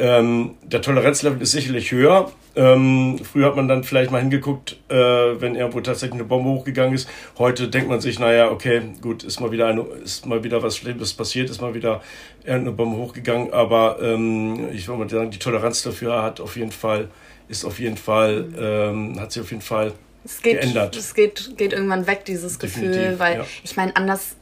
[0.00, 2.32] Ähm, der Toleranzlevel ist sicherlich höher.
[2.56, 6.94] Ähm, früher hat man dann vielleicht mal hingeguckt, äh, wenn irgendwo tatsächlich eine Bombe hochgegangen
[6.94, 7.08] ist.
[7.38, 10.76] Heute denkt man sich, naja, okay, gut, ist mal wieder eine, ist mal wieder was
[10.76, 12.00] Schlimmes passiert, ist mal wieder
[12.44, 13.52] irgendeine Bombe hochgegangen.
[13.52, 17.08] Aber ähm, ich würde mal sagen, die Toleranz dafür hat auf jeden Fall,
[17.48, 19.92] ist auf jeden Fall, ähm, hat sich auf jeden Fall
[20.24, 20.96] es geht, geändert.
[20.96, 23.46] Es geht, geht irgendwann weg, dieses Definitiv, Gefühl, weil ja.
[23.64, 24.36] ich meine, anders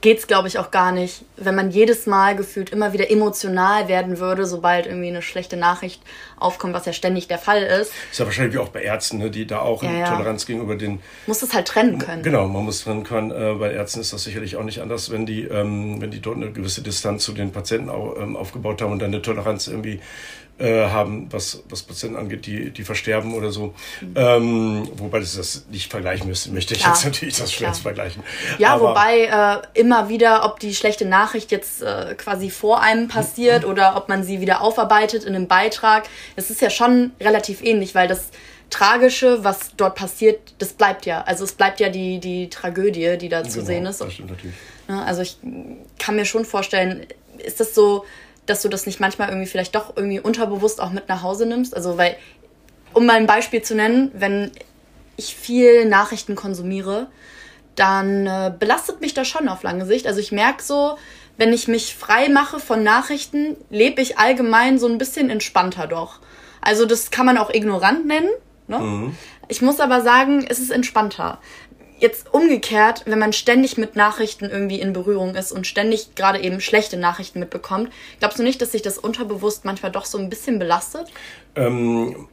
[0.00, 1.24] geht es, glaube ich, auch gar nicht.
[1.36, 6.00] Wenn man jedes Mal gefühlt immer wieder emotional werden würde, sobald irgendwie eine schlechte Nachricht
[6.38, 7.92] aufkommt, was ja ständig der Fall ist.
[8.12, 10.10] Ist ja wahrscheinlich wie auch bei Ärzten, ne, die da auch ja, ja.
[10.10, 11.00] Toleranz gegenüber den.
[11.26, 12.22] Muss es halt trennen können.
[12.22, 13.32] Genau, man muss trennen können.
[13.32, 16.36] Äh, bei Ärzten ist das sicherlich auch nicht anders, wenn die, ähm, wenn die dort
[16.36, 20.00] eine gewisse Distanz zu den Patienten auch, ähm, aufgebaut haben und dann eine Toleranz irgendwie
[20.58, 23.74] äh, haben, was, was Patienten angeht, die, die versterben oder so.
[24.00, 24.14] Mhm.
[24.14, 27.82] Ähm, wobei das das nicht vergleichen müsste, möchte ich ja, jetzt natürlich das schwer zu
[27.82, 28.22] vergleichen.
[28.58, 33.08] Ja, Aber, wobei äh, immer wieder, ob die schlechte Nachricht jetzt äh, quasi vor einem
[33.08, 33.70] passiert mhm.
[33.70, 36.04] oder ob man sie wieder aufarbeitet in einem Beitrag,
[36.36, 38.30] es ist ja schon relativ ähnlich, weil das
[38.70, 41.22] Tragische, was dort passiert, das bleibt ja.
[41.22, 44.00] Also es bleibt ja die, die Tragödie, die da genau, zu sehen ist.
[44.00, 44.54] Das stimmt natürlich.
[44.88, 45.36] Also ich
[45.98, 47.06] kann mir schon vorstellen,
[47.38, 48.04] ist das so,
[48.46, 51.74] dass du das nicht manchmal irgendwie vielleicht doch irgendwie unterbewusst auch mit nach Hause nimmst.
[51.74, 52.16] Also, weil,
[52.92, 54.50] um mal ein Beispiel zu nennen, wenn
[55.16, 57.08] ich viel Nachrichten konsumiere,
[57.76, 60.06] dann äh, belastet mich das schon auf lange Sicht.
[60.06, 60.96] Also ich merke so,
[61.36, 66.20] wenn ich mich frei mache von Nachrichten, lebe ich allgemein so ein bisschen entspannter doch.
[66.60, 68.30] Also das kann man auch ignorant nennen.
[68.68, 68.78] Ne?
[68.78, 69.16] Mhm.
[69.48, 71.38] Ich muss aber sagen, es ist entspannter
[72.04, 76.60] jetzt umgekehrt, wenn man ständig mit Nachrichten irgendwie in Berührung ist und ständig gerade eben
[76.60, 77.90] schlechte Nachrichten mitbekommt,
[78.20, 81.08] glaubst du nicht, dass sich das unterbewusst manchmal doch so ein bisschen belastet?
[81.56, 82.28] Ähm,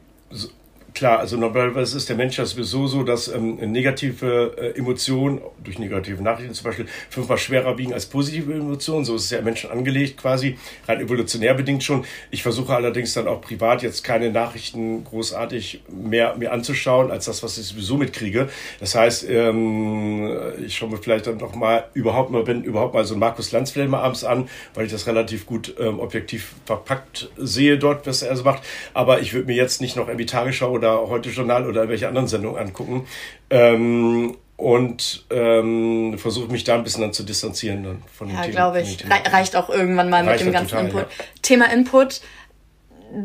[0.94, 5.78] Klar, also normalerweise ist der Mensch ja sowieso so, dass ähm, negative äh, Emotionen durch
[5.78, 9.06] negative Nachrichten zum Beispiel fünfmal schwerer wiegen als positive Emotionen.
[9.06, 12.04] So ist es ja Menschen angelegt quasi, rein evolutionär bedingt schon.
[12.30, 17.42] Ich versuche allerdings dann auch privat jetzt keine Nachrichten großartig mehr mir anzuschauen, als das,
[17.42, 18.50] was ich sowieso mitkriege.
[18.78, 20.30] Das heißt, ähm,
[20.64, 23.50] ich schaue mir vielleicht dann doch mal überhaupt mal, wenn überhaupt mal so ein Markus
[23.50, 28.20] Lanz-Film mal abends an, weil ich das relativ gut ähm, objektiv verpackt sehe dort, was
[28.20, 28.62] er so macht.
[28.92, 32.26] Aber ich würde mir jetzt nicht noch irgendwie Tagesschau oder Heute Journal oder welche anderen
[32.26, 33.06] Sendungen angucken.
[33.50, 38.44] Ähm, und ähm, versuche mich da ein bisschen dann zu distanzieren dann von ja, dem
[38.44, 39.04] Ja, glaube ich.
[39.10, 41.00] Reicht auch irgendwann mal Reicht mit dem ganzen total, Input.
[41.02, 41.24] Ja.
[41.42, 42.20] Thema Input.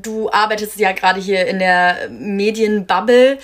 [0.01, 3.37] Du arbeitest ja gerade hier in der Medienbubble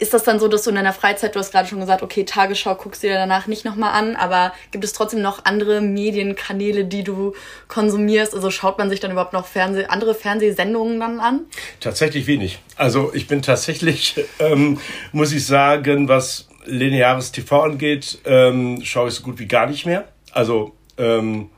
[0.00, 2.24] ist das dann so, dass du in deiner Freizeit, du hast gerade schon gesagt, okay,
[2.24, 6.86] Tagesschau guckst du dir danach nicht nochmal an, aber gibt es trotzdem noch andere Medienkanäle,
[6.86, 7.34] die du
[7.68, 8.34] konsumierst?
[8.34, 11.40] Also schaut man sich dann überhaupt noch Fernseh andere Fernsehsendungen dann an?
[11.80, 12.60] Tatsächlich wenig.
[12.76, 14.78] Also ich bin tatsächlich, ähm,
[15.12, 19.84] muss ich sagen, was lineares TV angeht, ähm, schaue ich so gut wie gar nicht
[19.84, 20.08] mehr.
[20.32, 21.50] Also ähm,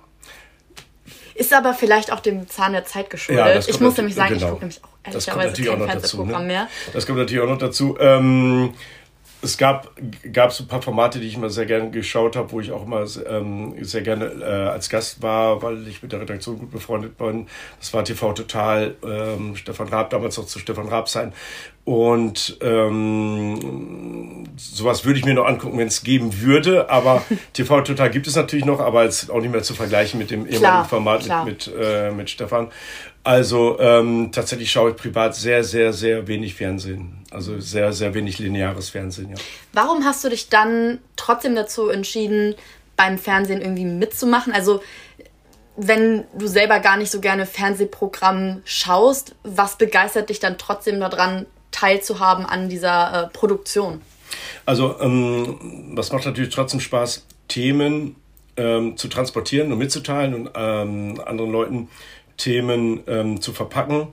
[1.34, 3.46] ist aber vielleicht auch dem Zahn der Zeit geschuldet.
[3.46, 4.46] Ja, ich muss nämlich sagen, genau.
[4.46, 6.28] ich gucke nämlich auch das kommt natürlich auch noch dazu.
[6.92, 7.96] Das kommt natürlich auch noch dazu.
[9.44, 9.90] Es gab,
[10.32, 12.86] gab so ein paar Formate, die ich immer sehr gerne geschaut habe, wo ich auch
[12.86, 17.18] immer ähm, sehr gerne äh, als Gast war, weil ich mit der Redaktion gut befreundet
[17.18, 17.48] bin.
[17.80, 21.32] Das war TV Total, ähm, Stefan Raab, damals noch zu Stefan Raab sein.
[21.84, 26.88] Und ähm, sowas würde ich mir noch angucken, wenn es geben würde.
[26.90, 30.18] Aber TV Total gibt es natürlich noch, aber es ist auch nicht mehr zu vergleichen
[30.18, 31.44] mit dem ehemaligen Format klar.
[31.44, 32.70] mit, mit, äh, mit Stefan.
[33.24, 37.24] Also ähm, tatsächlich schaue ich privat sehr, sehr, sehr wenig Fernsehen.
[37.30, 39.36] Also sehr, sehr wenig lineares Fernsehen, ja.
[39.72, 42.54] Warum hast du dich dann trotzdem dazu entschieden,
[42.96, 44.52] beim Fernsehen irgendwie mitzumachen?
[44.52, 44.82] Also
[45.76, 51.46] wenn du selber gar nicht so gerne Fernsehprogramm schaust, was begeistert dich dann trotzdem daran,
[51.72, 54.00] teilzuhaben an dieser äh, Produktion?
[54.64, 58.16] Also, ähm, was macht natürlich trotzdem Spaß, Themen
[58.56, 61.88] ähm, zu transportieren und mitzuteilen und ähm, anderen Leuten
[62.36, 64.08] Themen ähm, zu verpacken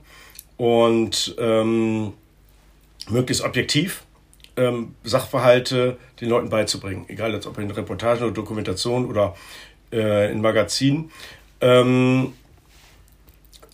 [0.57, 2.13] und ähm,
[3.09, 4.03] möglichst objektiv
[4.57, 9.35] ähm, Sachverhalte den Leuten beizubringen, egal ob in Reportagen oder Dokumentation oder
[9.91, 11.11] äh, in Magazinen.
[11.61, 12.33] Ähm,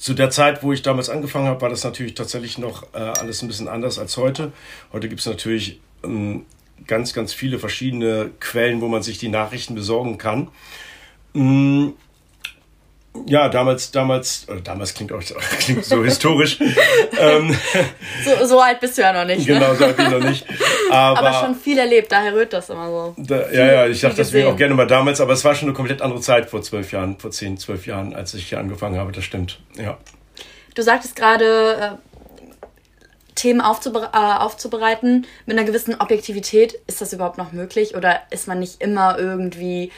[0.05, 3.41] zu der Zeit, wo ich damals angefangen habe, war das natürlich tatsächlich noch äh, alles
[3.41, 4.51] ein bisschen anders als heute.
[4.93, 6.45] Heute gibt es natürlich ähm,
[6.85, 10.49] ganz, ganz viele verschiedene Quellen, wo man sich die Nachrichten besorgen kann.
[11.33, 11.87] Mm,
[13.25, 15.23] ja, damals, damals, äh, damals klingt auch
[15.59, 16.59] klingt so historisch.
[17.29, 17.57] Ähm,
[18.25, 19.47] so, so, alt bist du ja noch nicht.
[19.47, 19.55] Ne?
[19.55, 20.45] Genau, so alt bin ich noch nicht.
[20.89, 23.13] Aber, aber schon viel erlebt, daher rührt das immer so.
[23.17, 25.69] Da, ja, ja, ich dachte das wäre auch gerne mal damals, aber es war schon
[25.69, 28.97] eine komplett andere Zeit vor zwölf Jahren, vor zehn, zwölf Jahren, als ich hier angefangen
[28.97, 29.97] habe, das stimmt, ja.
[30.75, 32.15] Du sagtest gerade, äh,
[33.35, 36.79] Themen aufzubere äh, aufzubereiten mit einer gewissen Objektivität.
[36.87, 39.91] Ist das überhaupt noch möglich oder ist man nicht immer irgendwie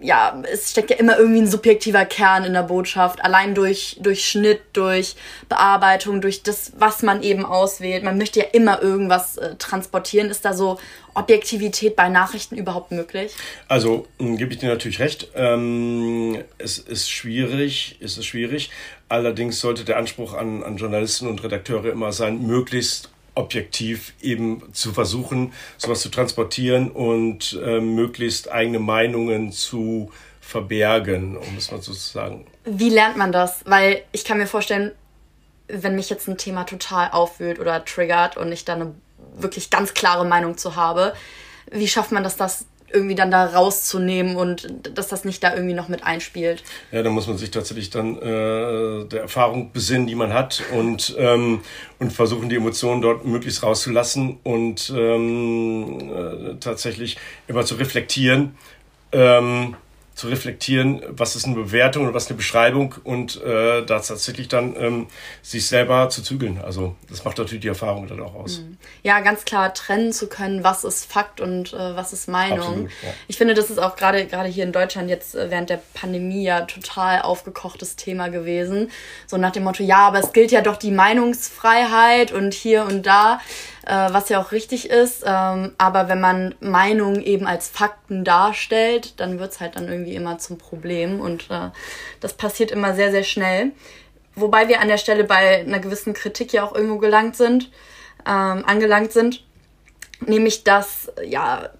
[0.00, 4.24] ja, es steckt ja immer irgendwie ein subjektiver Kern in der Botschaft, allein durch, durch
[4.24, 5.16] Schnitt, durch
[5.48, 8.04] Bearbeitung, durch das, was man eben auswählt.
[8.04, 10.30] Man möchte ja immer irgendwas äh, transportieren.
[10.30, 10.78] Ist da so
[11.14, 13.34] Objektivität bei Nachrichten überhaupt möglich?
[13.68, 15.28] Also gebe ich dir natürlich recht.
[15.34, 18.70] Ähm, es ist schwierig, es ist schwierig.
[19.08, 24.92] Allerdings sollte der Anspruch an, an Journalisten und Redakteure immer sein, möglichst objektiv eben zu
[24.92, 31.92] versuchen, sowas zu transportieren und äh, möglichst eigene Meinungen zu verbergen, um es mal so
[31.92, 32.46] zu sagen.
[32.64, 33.60] Wie lernt man das?
[33.66, 34.92] Weil ich kann mir vorstellen,
[35.68, 38.94] wenn mich jetzt ein Thema total aufwühlt oder triggert und ich da eine
[39.36, 41.12] wirklich ganz klare Meinung zu habe,
[41.70, 45.74] wie schafft man das, das irgendwie dann da rauszunehmen und dass das nicht da irgendwie
[45.74, 46.62] noch mit einspielt.
[46.92, 51.14] Ja, da muss man sich tatsächlich dann äh, der Erfahrung besinnen, die man hat und,
[51.18, 51.60] ähm,
[51.98, 57.18] und versuchen, die Emotionen dort möglichst rauszulassen und ähm, äh, tatsächlich
[57.48, 58.56] immer zu reflektieren.
[59.12, 59.76] Ähm,
[60.16, 64.74] zu reflektieren, was ist eine Bewertung und was eine Beschreibung und äh, da tatsächlich dann
[64.74, 65.06] ähm,
[65.42, 66.58] sich selber zu zügeln.
[66.58, 68.60] Also das macht natürlich die Erfahrung dann auch aus.
[68.60, 68.78] Mhm.
[69.02, 72.60] Ja, ganz klar trennen zu können, was ist Fakt und äh, was ist Meinung.
[72.60, 73.08] Absolut, ja.
[73.28, 76.44] Ich finde, das ist auch gerade gerade hier in Deutschland jetzt äh, während der Pandemie
[76.44, 78.90] ja total aufgekochtes Thema gewesen.
[79.26, 83.04] So nach dem Motto, ja, aber es gilt ja doch die Meinungsfreiheit und hier und
[83.04, 83.38] da
[83.86, 85.24] äh, was ja auch richtig ist.
[85.26, 90.38] Ähm, aber wenn man Meinungen eben als Fakten darstellt, dann wird's halt dann irgendwie immer
[90.38, 91.70] zum Problem und äh,
[92.20, 93.72] das passiert immer sehr, sehr schnell.
[94.34, 97.70] Wobei wir an der Stelle bei einer gewissen Kritik ja auch irgendwo gelangt sind,
[98.26, 99.44] ähm, angelangt sind.
[100.20, 101.70] Nämlich, dass ja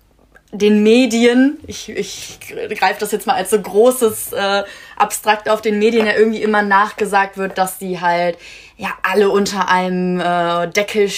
[0.52, 2.38] den Medien, ich, ich
[2.78, 4.62] greife das jetzt mal als so großes äh,
[4.96, 8.38] Abstrakt auf den Medien ja irgendwie immer nachgesagt wird, dass die halt
[8.76, 11.08] ja alle unter einem äh, Deckel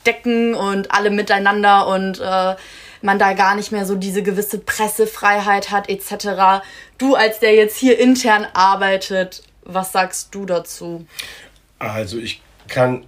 [0.00, 2.54] stecken und alle miteinander und äh,
[3.02, 6.62] man da gar nicht mehr so diese gewisse Pressefreiheit hat etc.
[6.98, 11.06] Du als der jetzt hier intern arbeitet, was sagst du dazu?
[11.78, 13.04] Also ich kann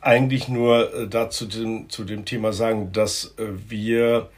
[0.00, 4.28] eigentlich nur äh, dazu dem, zu dem Thema sagen, dass äh, wir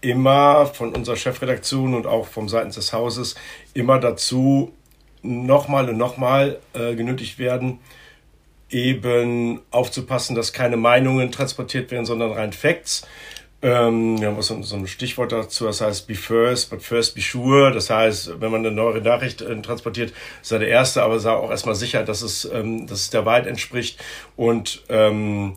[0.00, 3.34] immer von unserer Chefredaktion und auch vom seitens des Hauses
[3.74, 4.72] immer dazu
[5.22, 7.78] nochmal und nochmal äh, genötigt werden,
[8.70, 13.06] eben aufzupassen, dass keine Meinungen transportiert werden, sondern rein Facts.
[13.62, 17.20] Ähm, wir haben so, so ein Stichwort dazu, das heißt be first, but first be
[17.20, 17.72] sure.
[17.72, 21.50] Das heißt, wenn man eine neue Nachricht äh, transportiert, sei der Erste, aber sei auch
[21.50, 24.02] erstmal sicher, dass es, ähm, dass es der Wahrheit entspricht.
[24.36, 25.56] Und ähm,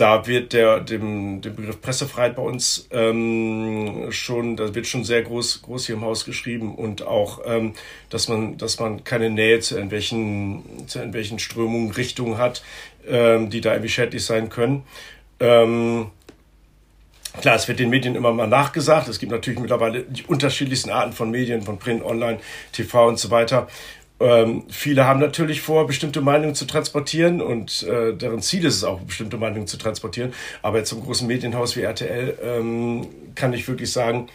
[0.00, 5.22] da wird der, dem, dem Begriff Pressefreiheit bei uns ähm, schon, da wird schon sehr
[5.22, 7.74] groß, groß hier im Haus geschrieben und auch, ähm,
[8.08, 12.62] dass man, dass man keine Nähe zu irgendwelchen, zu irgendwelchen Strömungen, Richtungen hat,
[13.06, 14.84] ähm, die da irgendwie schädlich sein können.
[15.38, 16.06] Ähm,
[17.40, 19.06] Klar, es wird den Medien immer mal nachgesagt.
[19.06, 22.40] Es gibt natürlich mittlerweile die unterschiedlichsten Arten von Medien, von Print, Online,
[22.72, 23.68] TV und so weiter.
[24.20, 28.84] Ähm, viele haben natürlich vor, bestimmte Meinungen zu transportieren und äh, deren Ziel ist es
[28.84, 30.34] auch, bestimmte Meinungen zu transportieren.
[30.60, 34.28] Aber zum großen Medienhaus wie RTL ähm, kann ich wirklich sagen,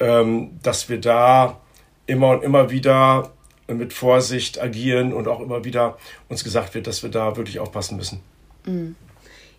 [0.00, 1.60] ähm, dass wir da
[2.06, 3.32] immer und immer wieder
[3.66, 5.98] mit Vorsicht agieren und auch immer wieder
[6.30, 8.20] uns gesagt wird, dass wir da wirklich aufpassen müssen.
[8.64, 8.96] Mhm.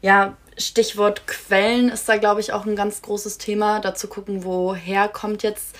[0.01, 3.79] Ja, Stichwort Quellen ist da, glaube ich, auch ein ganz großes Thema.
[3.79, 5.75] Da zu gucken, woher kommt jetzt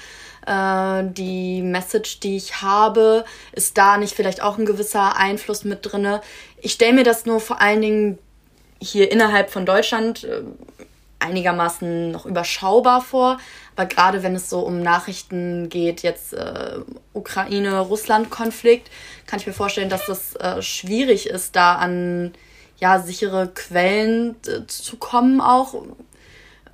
[0.50, 5.80] äh, die Message, die ich habe, ist da nicht vielleicht auch ein gewisser Einfluss mit
[5.82, 6.22] drinne?
[6.62, 8.20] Ich stelle mir das nur vor allen Dingen
[8.82, 10.42] hier innerhalb von Deutschland äh,
[11.20, 13.38] einigermaßen noch überschaubar vor.
[13.76, 16.80] Aber gerade wenn es so um Nachrichten geht, jetzt äh,
[17.14, 18.90] Ukraine-Russland-Konflikt,
[19.28, 22.34] kann ich mir vorstellen, dass das äh, schwierig ist, da an
[22.78, 25.76] ja, sichere Quellen äh, zu kommen auch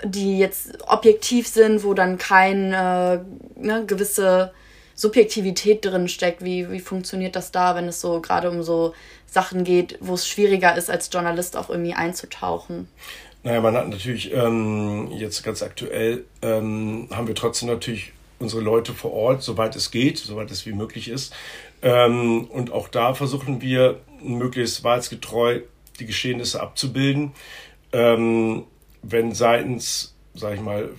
[0.03, 3.25] die jetzt objektiv sind, wo dann keine
[3.57, 4.51] äh, ne, gewisse
[4.95, 6.43] Subjektivität drin steckt.
[6.43, 8.93] Wie, wie funktioniert das da, wenn es so gerade um so
[9.27, 12.87] Sachen geht, wo es schwieriger ist, als Journalist auch irgendwie einzutauchen?
[13.43, 18.93] Naja, man hat natürlich ähm, jetzt ganz aktuell, ähm, haben wir trotzdem natürlich unsere Leute
[18.93, 21.33] vor Ort, soweit es geht, soweit es wie möglich ist.
[21.81, 25.61] Ähm, und auch da versuchen wir möglichst wahrheitsgetreu
[25.99, 27.33] die Geschehnisse abzubilden.
[27.93, 28.65] Ähm,
[29.07, 30.89] wenn seitens, sage ich mal,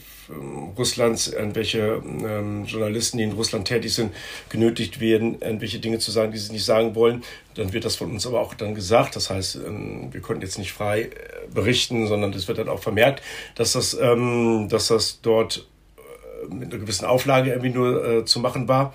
[0.76, 4.12] Russlands irgendwelche ähm, Journalisten, die in Russland tätig sind,
[4.48, 7.22] genötigt werden, irgendwelche Dinge zu sagen, die sie nicht sagen wollen,
[7.54, 9.16] dann wird das von uns aber auch dann gesagt.
[9.16, 11.10] Das heißt, ähm, wir konnten jetzt nicht frei äh,
[11.52, 13.22] berichten, sondern es wird dann auch vermerkt,
[13.54, 15.66] dass das, ähm, dass das dort
[15.96, 18.94] äh, mit einer gewissen Auflage irgendwie nur äh, zu machen war.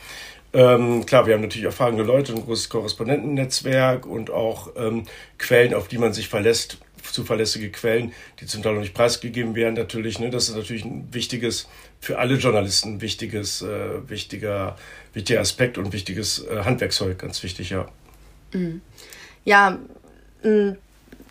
[0.54, 5.06] Ähm, klar, wir haben natürlich erfahrene Leute, ein großes Korrespondentennetzwerk und auch ähm,
[5.38, 9.76] Quellen, auf die man sich verlässt, zuverlässige Quellen, die zum Teil noch nicht preisgegeben werden,
[9.76, 10.20] natürlich.
[10.20, 10.30] Ne?
[10.30, 11.68] Das ist natürlich ein wichtiges,
[12.00, 14.78] für alle Journalisten wichtiges, äh, wichtiger,
[15.14, 17.88] wichtiger Aspekt und wichtiges äh, Handwerkszeug, ganz wichtig, ja.
[18.54, 18.82] Mhm.
[19.46, 19.80] Ja,
[20.44, 20.78] ein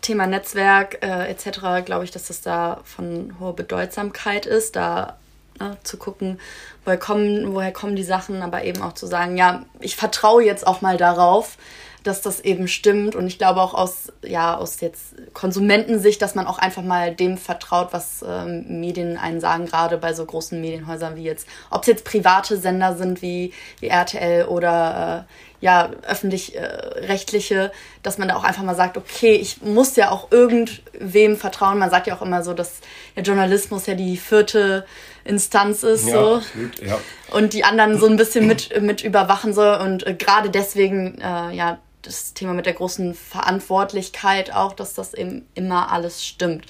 [0.00, 5.18] Thema Netzwerk äh, etc., glaube ich, dass das da von hoher Bedeutsamkeit ist, da
[5.59, 6.40] ne, zu gucken,
[6.85, 10.66] woher kommen, woher kommen die Sachen, aber eben auch zu sagen, ja, ich vertraue jetzt
[10.66, 11.56] auch mal darauf,
[12.02, 13.14] dass das eben stimmt.
[13.14, 17.38] Und ich glaube auch aus, ja, aus jetzt Konsumentensicht, dass man auch einfach mal dem
[17.38, 21.88] vertraut, was ähm, Medien einen sagen, gerade bei so großen Medienhäusern wie jetzt, ob es
[21.88, 27.70] jetzt private Sender sind wie, wie RTL oder äh, ja, öffentlich-rechtliche, äh,
[28.02, 31.78] dass man da auch einfach mal sagt, okay, ich muss ja auch irgendwem vertrauen.
[31.78, 32.80] Man sagt ja auch immer so, dass
[33.14, 34.86] der Journalismus ja die vierte
[35.24, 36.08] Instanz ist.
[36.08, 36.34] Ja, so.
[36.36, 36.98] Absolut, ja.
[37.32, 39.76] Und die anderen so ein bisschen mit, mit überwachen soll.
[39.80, 45.14] Und äh, gerade deswegen, äh, ja, das Thema mit der großen Verantwortlichkeit auch, dass das
[45.14, 46.66] eben immer alles stimmt.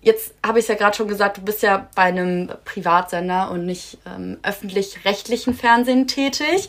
[0.00, 3.66] Jetzt habe ich es ja gerade schon gesagt, du bist ja bei einem Privatsender und
[3.66, 6.68] nicht ähm, öffentlich-rechtlichen Fernsehen tätig.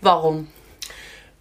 [0.00, 0.46] Warum?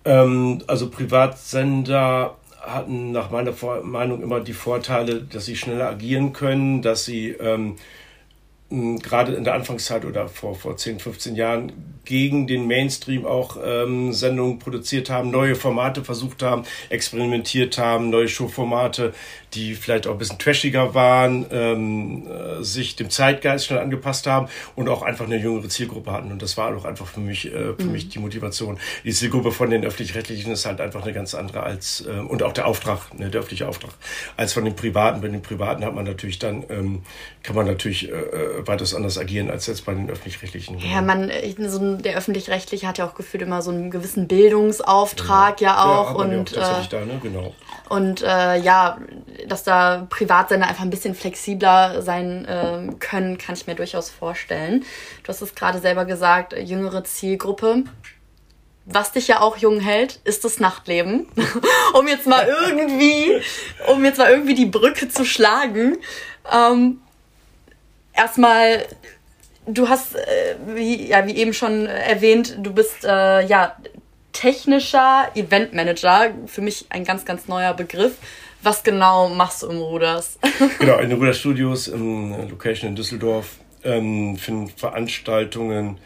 [0.06, 6.82] Ähm, also Privatsender hatten nach meiner Meinung immer die Vorteile, dass sie schneller agieren können,
[6.82, 7.75] dass sie ähm,
[8.69, 11.71] gerade in der Anfangszeit oder vor, vor 10, 15 Jahren
[12.05, 18.27] gegen den Mainstream auch ähm, Sendungen produziert haben, neue Formate versucht haben, experimentiert haben, neue
[18.27, 19.13] Showformate,
[19.53, 24.47] die vielleicht auch ein bisschen trashiger waren, ähm, äh, sich dem Zeitgeist schnell angepasst haben
[24.75, 26.32] und auch einfach eine jüngere Zielgruppe hatten.
[26.32, 27.91] Und das war auch einfach für mich, äh, für mhm.
[27.91, 28.79] mich die Motivation.
[29.03, 32.53] Die Zielgruppe von den öffentlich-rechtlichen ist halt einfach eine ganz andere als, äh, und auch
[32.53, 33.91] der Auftrag, ne, der öffentliche Auftrag,
[34.38, 35.21] als von den Privaten.
[35.21, 37.03] Bei den Privaten hat man natürlich dann, ähm,
[37.43, 40.80] kann man natürlich äh, äh weitaus anders agieren als jetzt bei den öffentlich-rechtlichen.
[40.80, 41.32] Ja, man,
[41.67, 45.72] so der öffentlich-rechtliche hat ja auch gefühlt immer so einen gewissen Bildungsauftrag genau.
[45.72, 46.12] ja auch.
[46.12, 47.19] Ja, und, ja auch äh, da, ne?
[47.22, 47.54] genau.
[47.89, 49.00] und äh, ja,
[49.48, 54.86] dass da Privatsender einfach ein bisschen flexibler sein äh, können, kann ich mir durchaus vorstellen.
[55.24, 57.84] Du hast es gerade selber gesagt, jüngere Zielgruppe.
[58.91, 61.28] Was dich ja auch jung hält, ist das Nachtleben.
[61.93, 63.39] um jetzt mal irgendwie,
[63.88, 65.98] um jetzt mal irgendwie die Brücke zu schlagen.
[66.52, 67.00] Ähm,
[68.13, 68.86] erstmal,
[69.65, 73.76] du hast, äh, wie, ja, wie eben schon erwähnt, du bist äh, ja
[74.32, 76.32] technischer Eventmanager.
[76.45, 78.15] Für mich ein ganz, ganz neuer Begriff.
[78.62, 80.38] Was genau machst du im Ruders?
[80.80, 85.98] genau, in den Ruders Studios in Location in Düsseldorf ähm, finden Veranstaltungen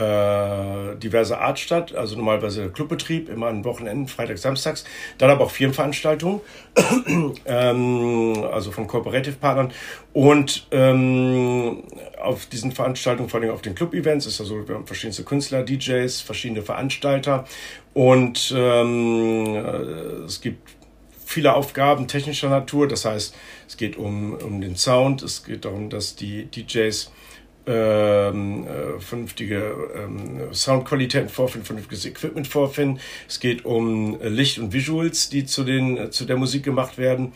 [0.00, 1.94] äh, diverser Art statt.
[1.94, 4.84] Also normalerweise Clubbetrieb, immer an Wochenenden, Freitags, Samstags.
[5.18, 6.40] Dann aber auch Firmenveranstaltungen,
[7.44, 9.72] ähm, also von Cooperative-Partnern.
[10.12, 11.84] Und ähm,
[12.20, 16.20] auf diesen Veranstaltungen, vor allem auf den Club-Events, ist also, wir haben verschiedenste Künstler, DJs,
[16.22, 17.44] verschiedene Veranstalter.
[17.92, 20.70] Und ähm, äh, es gibt
[21.26, 22.88] viele Aufgaben technischer Natur.
[22.88, 23.34] Das heißt,
[23.68, 27.12] es geht um, um den Sound, es geht darum, dass die DJs
[27.66, 33.00] ähm, äh, vernünftige ähm, Soundqualitäten vorfinden, vernünftiges Equipment vorfinden.
[33.28, 37.32] Es geht um Licht und Visuals, die zu, den, zu der Musik gemacht werden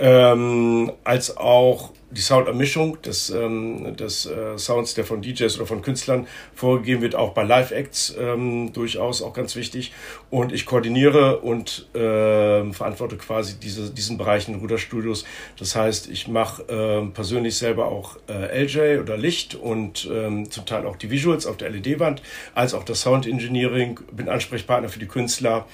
[0.00, 5.82] ähm, als auch die Soundermischung des, ähm, des äh, Sounds, der von DJs oder von
[5.82, 9.92] Künstlern vorgegeben wird, auch bei Live-Acts ähm, durchaus auch ganz wichtig.
[10.28, 15.24] Und ich koordiniere und äh, verantworte quasi diese, diesen Bereich in Ruderstudios.
[15.58, 20.66] Das heißt, ich mache äh, persönlich selber auch äh, LJ oder Licht und ähm, zum
[20.66, 22.22] Teil auch die Visuals auf der LED-Wand,
[22.54, 25.66] als auch das Sound Engineering, bin Ansprechpartner für die Künstler.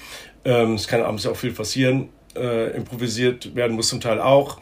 [0.45, 4.61] Ähm, es kann abends auch viel passieren äh, improvisiert werden muss, zum Teil auch.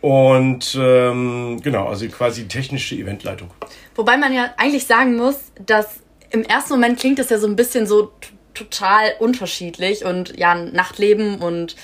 [0.00, 3.50] Und ähm, genau, also quasi technische Eventleitung.
[3.94, 7.56] Wobei man ja eigentlich sagen muss, dass im ersten Moment klingt das ja so ein
[7.56, 8.12] bisschen so
[8.54, 11.76] total unterschiedlich und ja, Nachtleben und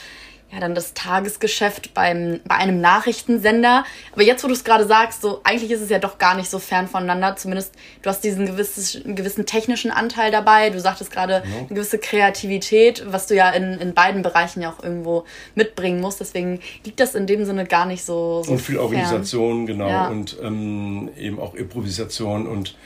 [0.54, 3.84] ja, dann das Tagesgeschäft beim, bei einem Nachrichtensender.
[4.12, 6.48] Aber jetzt, wo du es gerade sagst, so eigentlich ist es ja doch gar nicht
[6.48, 7.36] so fern voneinander.
[7.36, 10.70] Zumindest du hast diesen gewisses, gewissen technischen Anteil dabei.
[10.70, 11.58] Du sagtest gerade ja.
[11.58, 16.20] eine gewisse Kreativität, was du ja in, in beiden Bereichen ja auch irgendwo mitbringen musst.
[16.20, 18.42] Deswegen liegt das in dem Sinne gar nicht so.
[18.44, 18.84] so und viel fern.
[18.84, 19.88] Organisation, genau.
[19.88, 20.08] Ja.
[20.08, 22.76] Und ähm, eben auch Improvisation und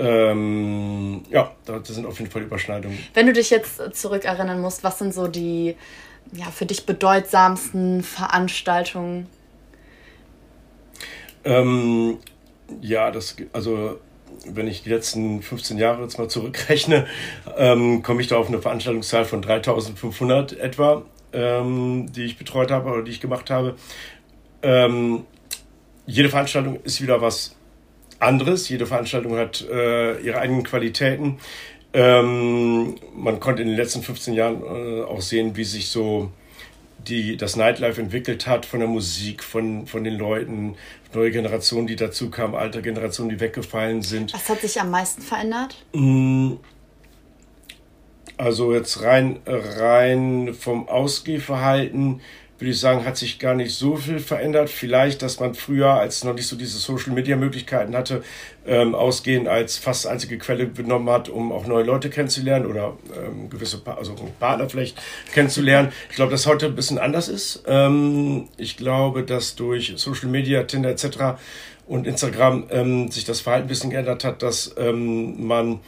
[0.00, 2.96] ähm, ja, das sind auf jeden Fall Überschneidungen.
[3.14, 5.74] Wenn du dich jetzt zurückerinnern musst, was sind so die
[6.32, 9.26] ja, für dich bedeutsamsten Veranstaltungen?
[11.44, 12.18] Ähm,
[12.80, 13.98] ja, das, also
[14.46, 17.06] wenn ich die letzten 15 Jahre jetzt mal zurückrechne,
[17.56, 21.02] ähm, komme ich da auf eine Veranstaltungszahl von 3500 etwa,
[21.32, 23.76] ähm, die ich betreut habe oder die ich gemacht habe.
[24.62, 25.24] Ähm,
[26.06, 27.54] jede Veranstaltung ist wieder was
[28.18, 28.68] anderes.
[28.68, 31.38] Jede Veranstaltung hat äh, ihre eigenen Qualitäten.
[31.92, 36.30] Ähm, man konnte in den letzten 15 Jahren äh, auch sehen, wie sich so
[37.06, 40.76] die, das Nightlife entwickelt hat von der Musik, von, von den Leuten,
[41.14, 44.34] neue Generationen, die dazu kamen, alte Generationen, die weggefallen sind.
[44.34, 45.82] Was hat sich am meisten verändert?
[45.94, 46.54] Mm,
[48.36, 52.20] also jetzt rein, rein vom Ausgehverhalten
[52.58, 54.68] würde ich sagen, hat sich gar nicht so viel verändert.
[54.68, 58.22] Vielleicht, dass man früher, als noch nicht so diese Social-Media-Möglichkeiten hatte,
[58.66, 63.48] ähm, ausgehend als fast einzige Quelle benommen hat, um auch neue Leute kennenzulernen oder ähm,
[63.48, 65.00] gewisse pa also Partner vielleicht
[65.32, 65.92] kennenzulernen.
[66.10, 67.62] Ich glaube, dass heute ein bisschen anders ist.
[67.66, 71.40] Ähm, ich glaube, dass durch Social-Media, Tinder etc.
[71.86, 75.78] und Instagram ähm, sich das Verhalten ein bisschen geändert hat, dass ähm, man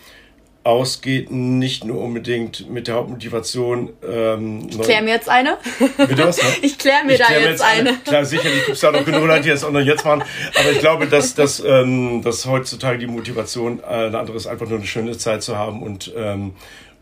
[0.63, 3.95] ausgeht, nicht nur unbedingt mit der Hauptmotivation.
[4.07, 5.57] Ähm, ich kläre mir jetzt eine.
[5.97, 6.37] Bitte was?
[6.37, 6.49] Ne?
[6.63, 7.91] Ich kläre mir ich da klär jetzt, jetzt eine.
[7.91, 7.99] eine.
[7.99, 10.23] Klar, sicherlich gibt es da noch genug Leute, die das auch noch jetzt machen.
[10.59, 14.67] Aber ich glaube, dass, dass, ähm, dass heutzutage die Motivation äh, eine andere ist, einfach
[14.67, 16.53] nur eine schöne Zeit zu haben und, ähm,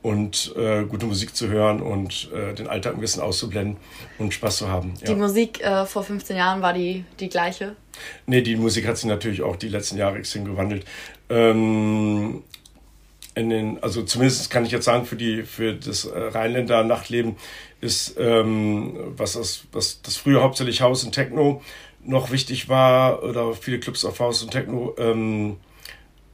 [0.03, 3.77] und äh, gute Musik zu hören und äh, den Alltag ein bisschen auszublenden
[4.19, 4.95] und Spaß zu haben.
[5.01, 5.09] Ja.
[5.09, 7.75] Die Musik äh, vor 15 Jahren war die, die gleiche?
[8.27, 10.85] Nee, die Musik hat sich natürlich auch die letzten Jahre extrem gewandelt.
[11.29, 12.45] Ähm,
[13.39, 17.37] in den, also zumindest kann ich jetzt sagen, für die, für das äh, Rheinländer Nachtleben
[17.81, 21.63] ist, ähm, was das, was das früher hauptsächlich Haus und Techno
[22.05, 25.57] noch wichtig war, oder viele Clubs auf Haus und Techno ähm,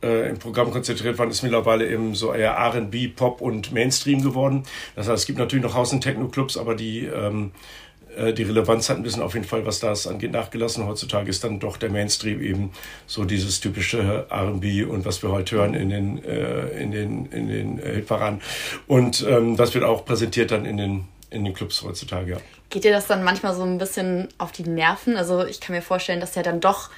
[0.03, 4.65] äh, im Programm konzentriert waren, ist mittlerweile eben so eher RB, Pop und Mainstream geworden.
[4.97, 7.84] Das heißt, es gibt natürlich noch Haus- und Techno-Clubs, aber die ähm, äh,
[8.33, 10.87] die Relevanz hat ein bisschen auf jeden Fall, was das angeht, nachgelassen.
[10.87, 12.73] Heutzutage ist dann doch der Mainstream eben
[13.07, 17.49] so dieses typische R&B und was wir heute hören in den, äh, in den, in
[17.49, 18.41] den äh, Hitparaden.
[18.87, 22.39] Und ähm, das wird auch präsentiert dann in den, in den Clubs heutzutage, ja.
[22.71, 25.17] Geht dir das dann manchmal so ein bisschen auf die Nerven?
[25.17, 26.91] Also ich kann mir vorstellen, dass ja dann doch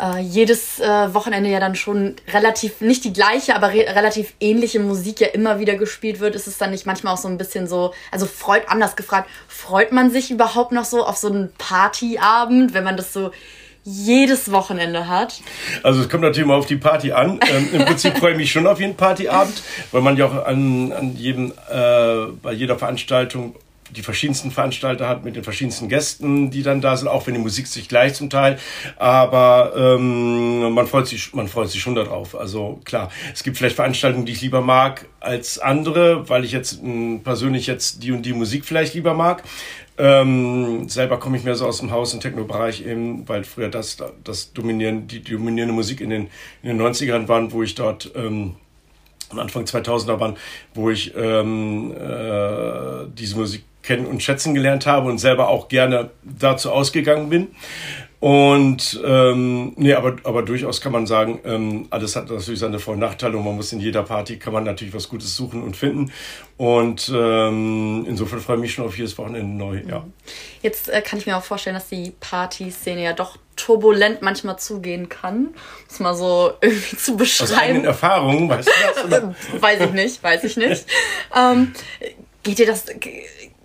[0.00, 4.80] äh, jedes äh, Wochenende ja dann schon relativ, nicht die gleiche, aber re relativ ähnliche
[4.80, 7.66] Musik ja immer wieder gespielt wird, ist es dann nicht manchmal auch so ein bisschen
[7.66, 12.74] so, also freut, anders gefragt, freut man sich überhaupt noch so auf so einen Partyabend,
[12.74, 13.30] wenn man das so
[13.86, 15.40] jedes Wochenende hat?
[15.84, 17.38] Also es kommt natürlich mal auf die Party an.
[17.48, 20.92] Ähm, Im Prinzip freue ich mich schon auf jeden Partyabend, weil man ja auch an,
[20.92, 23.54] an jedem, äh, bei jeder Veranstaltung
[23.90, 27.40] die verschiedensten Veranstalter hat mit den verschiedensten Gästen, die dann da sind, auch wenn die
[27.40, 28.58] Musik sich gleich zum Teil.
[28.96, 32.38] Aber ähm, man freut sich, man freut sich schon darauf.
[32.38, 36.82] Also klar, es gibt vielleicht Veranstaltungen, die ich lieber mag als andere, weil ich jetzt
[36.82, 39.42] mh, persönlich jetzt die und die Musik vielleicht lieber mag.
[39.98, 43.96] Ähm, selber komme ich mehr so aus dem Haus- und Techno-Bereich eben, weil früher das,
[44.24, 46.28] das dominieren, die dominierende Musik in den,
[46.62, 48.56] in den 90ern waren, wo ich dort ähm,
[49.30, 50.36] Anfang 2000er waren,
[50.74, 56.10] wo ich ähm, äh, diese Musik kennen und schätzen gelernt habe und selber auch gerne
[56.22, 57.48] dazu ausgegangen bin.
[58.18, 62.94] Und ähm, nee, aber, aber durchaus kann man sagen, ähm, alles hat natürlich seine Vor-
[62.94, 65.76] und Nachteile und man muss in jeder Party kann man natürlich was Gutes suchen und
[65.76, 66.10] finden.
[66.56, 70.04] Und ähm, insofern freue ich mich schon auf jedes Wochenende neu, ja.
[70.62, 75.10] Jetzt äh, kann ich mir auch vorstellen, dass die Partyszene ja doch turbulent manchmal zugehen
[75.10, 75.48] kann.
[75.86, 77.52] Das mal so irgendwie zu beschreiben.
[77.52, 78.68] Aus eigenen Erfahrungen, weißt
[79.02, 79.22] du das?
[79.60, 80.86] weiß ich nicht, weiß ich nicht.
[81.36, 81.74] ähm,
[82.42, 82.86] geht dir das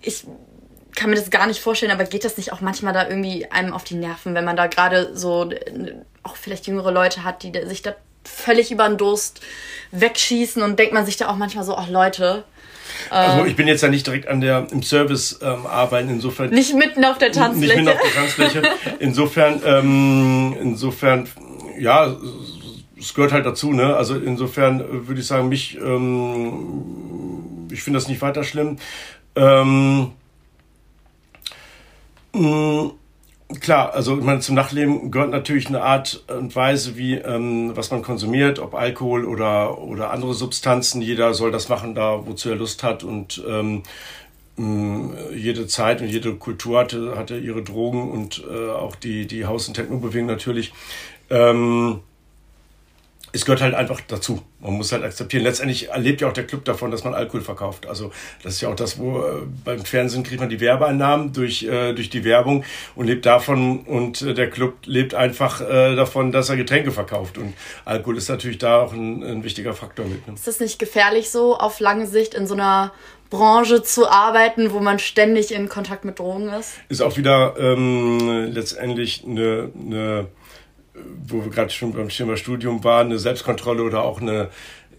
[0.02, 0.24] ich
[0.94, 3.72] kann mir das gar nicht vorstellen, aber geht das nicht auch manchmal da irgendwie einem
[3.72, 5.48] auf die Nerven, wenn man da gerade so
[6.22, 7.94] auch vielleicht jüngere Leute hat, die sich da
[8.24, 9.40] völlig über den Durst
[9.90, 12.44] wegschießen und denkt man sich da auch manchmal so, ach Leute.
[13.10, 16.50] Also ähm, ich bin jetzt ja nicht direkt an der im Service ähm, arbeiten, insofern.
[16.50, 17.74] Nicht mitten auf der Tanzfläche.
[17.74, 18.62] Nicht mitten auf der Tanzfläche.
[19.00, 21.28] Insofern, ähm, insofern,
[21.78, 22.14] ja,
[22.98, 23.96] es gehört halt dazu, ne?
[23.96, 28.78] Also insofern würde ich sagen, mich, ähm, ich finde das nicht weiter schlimm.
[29.34, 30.12] Ähm,
[32.34, 32.90] mh,
[33.60, 37.90] klar, also ich meine, zum Nachtleben gehört natürlich eine Art und Weise, wie ähm, was
[37.90, 41.02] man konsumiert, ob Alkohol oder oder andere Substanzen.
[41.02, 43.82] Jeder soll das machen, da wozu er Lust hat und ähm,
[45.34, 49.66] jede Zeit und jede Kultur hatte, hatte ihre Drogen und äh, auch die, die Haus-
[49.66, 50.72] und Techno-Bewegung natürlich.
[51.30, 52.00] Ähm,
[53.32, 54.42] es gehört halt einfach dazu.
[54.60, 55.42] Man muss halt akzeptieren.
[55.42, 57.86] Letztendlich erlebt ja auch der Club davon, dass man Alkohol verkauft.
[57.86, 58.12] Also
[58.42, 61.94] das ist ja auch das, wo äh, beim Fernsehen kriegt man die Werbeeinnahmen durch, äh,
[61.94, 62.64] durch die Werbung
[62.94, 67.38] und lebt davon und äh, der Club lebt einfach äh, davon, dass er Getränke verkauft.
[67.38, 67.54] Und
[67.84, 70.26] Alkohol ist natürlich da auch ein, ein wichtiger Faktor mit.
[70.28, 70.34] Ne?
[70.34, 72.92] Ist das nicht gefährlich so auf lange Sicht in so einer
[73.30, 76.74] Branche zu arbeiten, wo man ständig in Kontakt mit Drogen ist?
[76.90, 80.28] Ist auch wieder ähm, letztendlich eine, eine
[81.26, 84.48] wo wir gerade schon beim Thema Studium waren, eine Selbstkontrolle oder auch eine,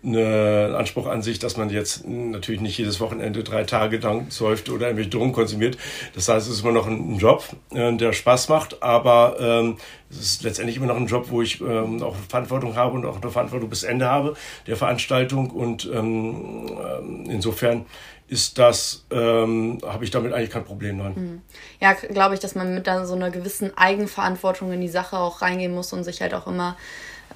[0.04, 4.70] eine Anspruch an sich, dass man jetzt natürlich nicht jedes Wochenende drei Tage lang säuft
[4.70, 5.78] oder irgendwelche Drogen konsumiert.
[6.14, 7.44] Das heißt, es ist immer noch ein Job,
[7.74, 9.78] äh, der Spaß macht, aber ähm,
[10.10, 13.22] es ist letztendlich immer noch ein Job, wo ich ähm, auch Verantwortung habe und auch
[13.22, 14.36] eine Verantwortung bis Ende habe
[14.68, 15.50] der Veranstaltung.
[15.50, 17.86] Und ähm, ähm insofern
[18.34, 21.14] ist das, ähm, habe ich damit eigentlich kein Problem, nein.
[21.16, 21.42] Mhm.
[21.80, 25.74] Ja, glaube ich, dass man mit so einer gewissen Eigenverantwortung in die Sache auch reingehen
[25.74, 26.76] muss und sich halt auch immer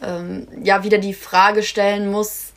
[0.01, 2.53] ähm, ja wieder die Frage stellen muss,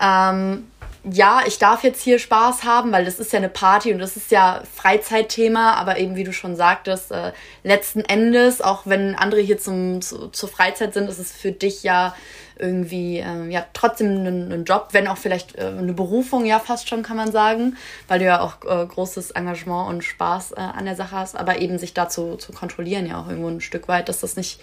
[0.00, 0.66] ähm,
[1.04, 4.16] ja, ich darf jetzt hier Spaß haben, weil das ist ja eine Party und das
[4.16, 7.32] ist ja Freizeitthema, aber eben wie du schon sagtest, äh,
[7.62, 11.82] letzten Endes, auch wenn andere hier zum, zu, zur Freizeit sind, ist es für dich
[11.82, 12.14] ja
[12.58, 17.02] irgendwie äh, ja trotzdem ein, Job, wenn auch vielleicht äh, eine Berufung ja fast schon
[17.02, 17.76] kann man sagen,
[18.08, 21.60] weil du ja auch äh, großes Engagement und Spaß äh, an der Sache hast, aber
[21.60, 24.60] eben sich dazu zu kontrollieren ja auch irgendwo ein Stück weit, dass das nicht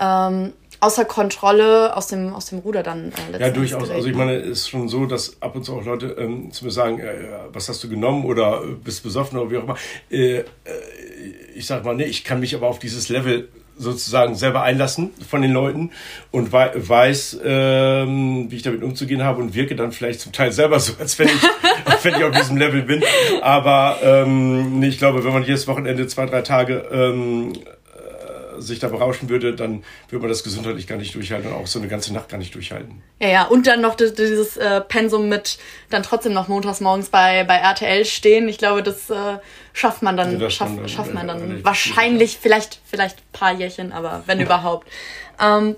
[0.00, 3.90] ähm, außer Kontrolle aus dem, aus dem Ruder dann äh, Ja, durchaus.
[3.90, 6.64] Also ich meine, es ist schon so, dass ab und zu auch Leute ähm, zu
[6.64, 9.76] mir sagen, äh, was hast du genommen oder äh, bist besoffen oder wie auch immer.
[10.10, 10.44] Äh, äh,
[11.54, 13.48] ich sage mal, nee, ich kann mich aber auf dieses Level
[13.80, 15.90] sozusagen selber einlassen von den Leuten
[16.30, 20.52] und wei weiß, ähm, wie ich damit umzugehen habe und wirke dann vielleicht zum Teil
[20.52, 21.42] selber so, als wenn ich,
[22.02, 23.02] wenn ich auf diesem Level bin.
[23.40, 27.54] Aber ähm, nee, ich glaube, wenn man jedes Wochenende zwei, drei Tage ähm,
[28.60, 31.78] sich da berauschen würde, dann würde man das gesundheitlich gar nicht durchhalten und auch so
[31.78, 33.02] eine ganze Nacht gar nicht durchhalten.
[33.20, 35.58] Ja, ja, und dann noch dieses äh, Pensum mit
[35.90, 38.48] dann trotzdem noch montags morgens bei, bei RTL stehen.
[38.48, 39.38] Ich glaube, das äh,
[39.72, 43.92] schafft man dann, ja, schaff, dann schafft man dann wahrscheinlich, vielleicht, vielleicht ein paar Jährchen,
[43.92, 44.86] aber wenn überhaupt.
[45.40, 45.76] Ähm,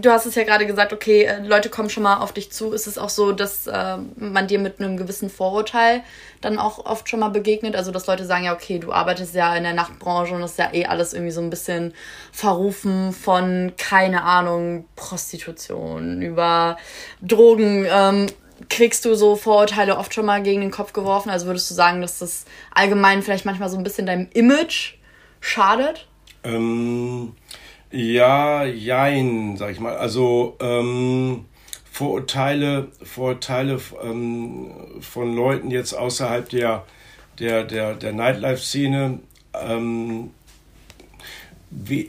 [0.00, 2.72] du hast es ja gerade gesagt, okay, äh, Leute kommen schon mal auf dich zu.
[2.72, 6.02] Ist es auch so, dass äh, man dir mit einem gewissen Vorurteil
[6.40, 7.76] dann auch oft schon mal begegnet?
[7.76, 10.58] Also, dass Leute sagen, ja, okay, du arbeitest ja in der Nachtbranche und das ist
[10.58, 11.94] ja eh alles irgendwie so ein bisschen
[12.32, 16.76] verrufen von, keine Ahnung, Prostitution, über
[17.22, 17.86] Drogen.
[17.88, 18.26] Ähm,
[18.70, 21.30] kriegst du so Vorurteile oft schon mal gegen den Kopf geworfen?
[21.30, 22.44] Also würdest du sagen, dass das
[22.74, 24.94] allgemein vielleicht manchmal so ein bisschen deinem Image
[25.40, 26.06] schadet?
[26.44, 27.34] Ähm
[27.90, 29.96] ja, jein, sag ich mal.
[29.96, 31.44] Also ähm,
[31.90, 34.70] Vorurteile, Vorurteile ähm,
[35.00, 36.84] von Leuten jetzt außerhalb der,
[37.38, 39.20] der, der, der Nightlife-Szene.
[39.54, 40.30] Ähm,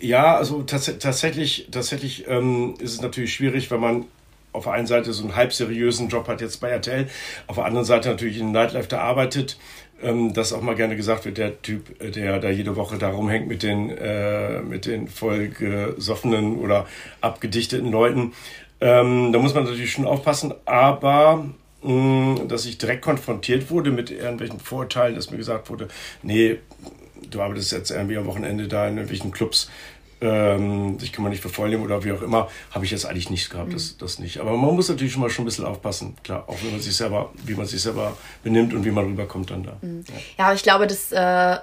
[0.02, 4.06] ja, also tats tatsächlich, tatsächlich ähm, ist es natürlich schwierig, wenn man
[4.54, 7.08] auf der einen Seite so einen halb seriösen Job hat jetzt bei RTL,
[7.48, 9.58] auf der anderen Seite natürlich in Nightlife da arbeitet
[10.02, 13.10] ähm, dass auch mal gerne gesagt wird, der Typ, äh, der da jede Woche da
[13.10, 16.88] rumhängt mit den, äh, mit den vollgesoffenen oder
[17.22, 18.34] abgedichteten Leuten.
[18.80, 21.46] Ähm, da muss man natürlich schon aufpassen, aber
[21.82, 25.88] mh, dass ich direkt konfrontiert wurde mit irgendwelchen Vorurteilen, dass mir gesagt wurde,
[26.22, 26.60] nee,
[27.30, 29.70] du arbeitest jetzt irgendwie am Wochenende da in irgendwelchen Clubs,
[30.22, 33.06] ähm, ich kann man nicht für voll nehmen oder wie auch immer, habe ich jetzt
[33.06, 33.74] eigentlich nicht gehabt, mhm.
[33.74, 34.40] das, das nicht.
[34.40, 36.96] Aber man muss natürlich schon mal schon ein bisschen aufpassen, klar, auch wenn man sich
[36.96, 39.78] selber, wie man sich selber benimmt und wie man rüberkommt dann da.
[39.82, 40.04] Mhm.
[40.08, 40.14] Ja.
[40.38, 41.58] ja, aber ich glaube, das äh,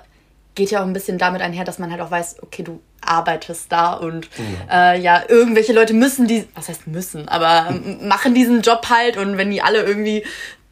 [0.55, 3.71] geht ja auch ein bisschen damit einher, dass man halt auch weiß, okay, du arbeitest
[3.71, 4.57] da und mhm.
[4.71, 9.37] äh, ja, irgendwelche Leute müssen die, was heißt müssen, aber machen diesen Job halt und
[9.37, 10.25] wenn die alle irgendwie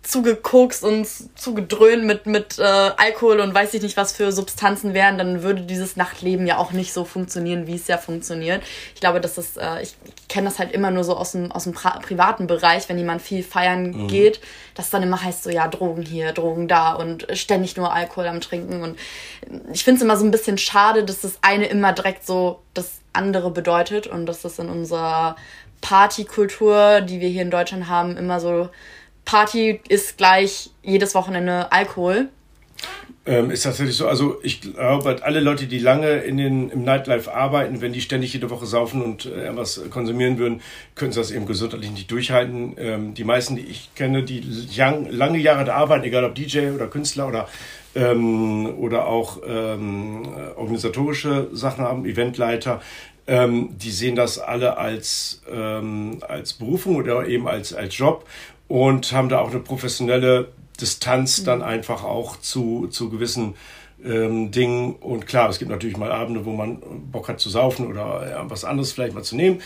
[0.02, 1.06] zugekokst und
[1.38, 5.62] zugedröhnt mit, mit äh, Alkohol und weiß ich nicht was für Substanzen wären, dann würde
[5.62, 8.62] dieses Nachtleben ja auch nicht so funktionieren, wie es ja funktioniert.
[8.94, 11.52] Ich glaube, dass das, äh, ich, ich kenne das halt immer nur so aus dem,
[11.52, 14.08] aus dem privaten Bereich, wenn jemand viel feiern mhm.
[14.08, 14.40] geht,
[14.74, 18.40] dass dann immer heißt so, ja, Drogen hier, Drogen da und ständig nur Alkohol am
[18.40, 18.82] Trinken.
[18.82, 18.98] Und
[19.72, 23.02] ich finde es immer so ein bisschen schade, dass das eine immer direkt so das
[23.12, 25.36] andere bedeutet und dass das in unserer
[25.80, 28.68] Partykultur, die wir hier in Deutschland haben, immer so
[29.24, 32.28] Party ist gleich jedes Wochenende Alkohol.
[33.24, 34.08] Ähm, ist tatsächlich so.
[34.08, 38.32] Also ich glaube, alle Leute, die lange in den, im Nightlife arbeiten, wenn die ständig
[38.32, 40.60] jede Woche saufen und äh, was konsumieren würden,
[40.96, 42.74] können sie das eben gesundheitlich nicht durchhalten.
[42.78, 44.40] Ähm, die meisten, die ich kenne, die
[44.76, 47.48] lang, lange Jahre da arbeiten, egal ob DJ oder Künstler oder,
[47.94, 52.80] ähm, oder auch ähm, organisatorische Sachen haben, Eventleiter,
[53.28, 58.26] ähm, die sehen das alle als, ähm, als Berufung oder eben als, als Job
[58.72, 60.48] und haben da auch eine professionelle
[60.80, 61.64] Distanz dann mhm.
[61.64, 63.52] einfach auch zu, zu gewissen
[64.02, 64.94] ähm, Dingen.
[64.94, 66.80] Und klar, es gibt natürlich mal Abende, wo man
[67.12, 69.60] Bock hat zu saufen oder ja, was anderes vielleicht mal zu nehmen.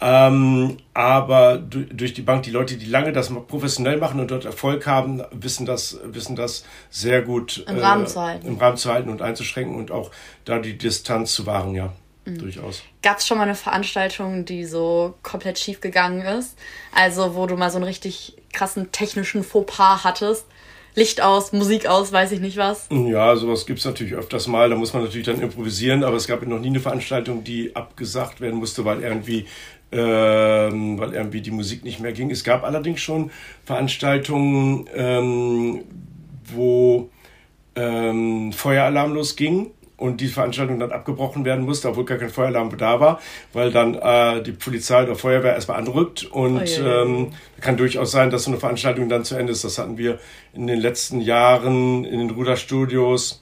[0.00, 4.86] Ähm, aber durch die Bank, die Leute, die lange das professionell machen und dort Erfolg
[4.86, 8.46] haben, wissen das, wissen das sehr gut im, äh, Rahmen, zu halten.
[8.46, 10.12] im Rahmen zu halten und einzuschränken und auch
[10.44, 11.92] da die Distanz zu wahren, ja.
[12.24, 12.38] Mhm.
[12.38, 12.82] Durchaus.
[13.02, 16.56] Gab es schon mal eine Veranstaltung, die so komplett schief gegangen ist?
[16.94, 20.46] Also, wo du mal so einen richtig krassen technischen Fauxpas hattest?
[20.94, 22.86] Licht aus, Musik aus, weiß ich nicht was.
[22.90, 24.68] Ja, sowas gibt es natürlich öfters mal.
[24.68, 28.42] Da muss man natürlich dann improvisieren, aber es gab noch nie eine Veranstaltung, die abgesagt
[28.42, 29.46] werden musste, weil irgendwie,
[29.90, 32.30] ähm, weil irgendwie die Musik nicht mehr ging.
[32.30, 33.30] Es gab allerdings schon
[33.64, 35.84] Veranstaltungen, ähm,
[36.52, 37.08] wo
[37.74, 39.70] ähm, Feueralarm losging
[40.02, 43.20] und die Veranstaltung dann abgebrochen werden musste, obwohl gar kein Feueralarm da war,
[43.52, 47.02] weil dann äh, die Polizei oder Feuerwehr erstmal anrückt und oh, ja, ja.
[47.02, 49.62] Ähm, kann durchaus sein, dass so eine Veranstaltung dann zu Ende ist.
[49.64, 50.18] Das hatten wir
[50.52, 53.41] in den letzten Jahren in den Ruderstudios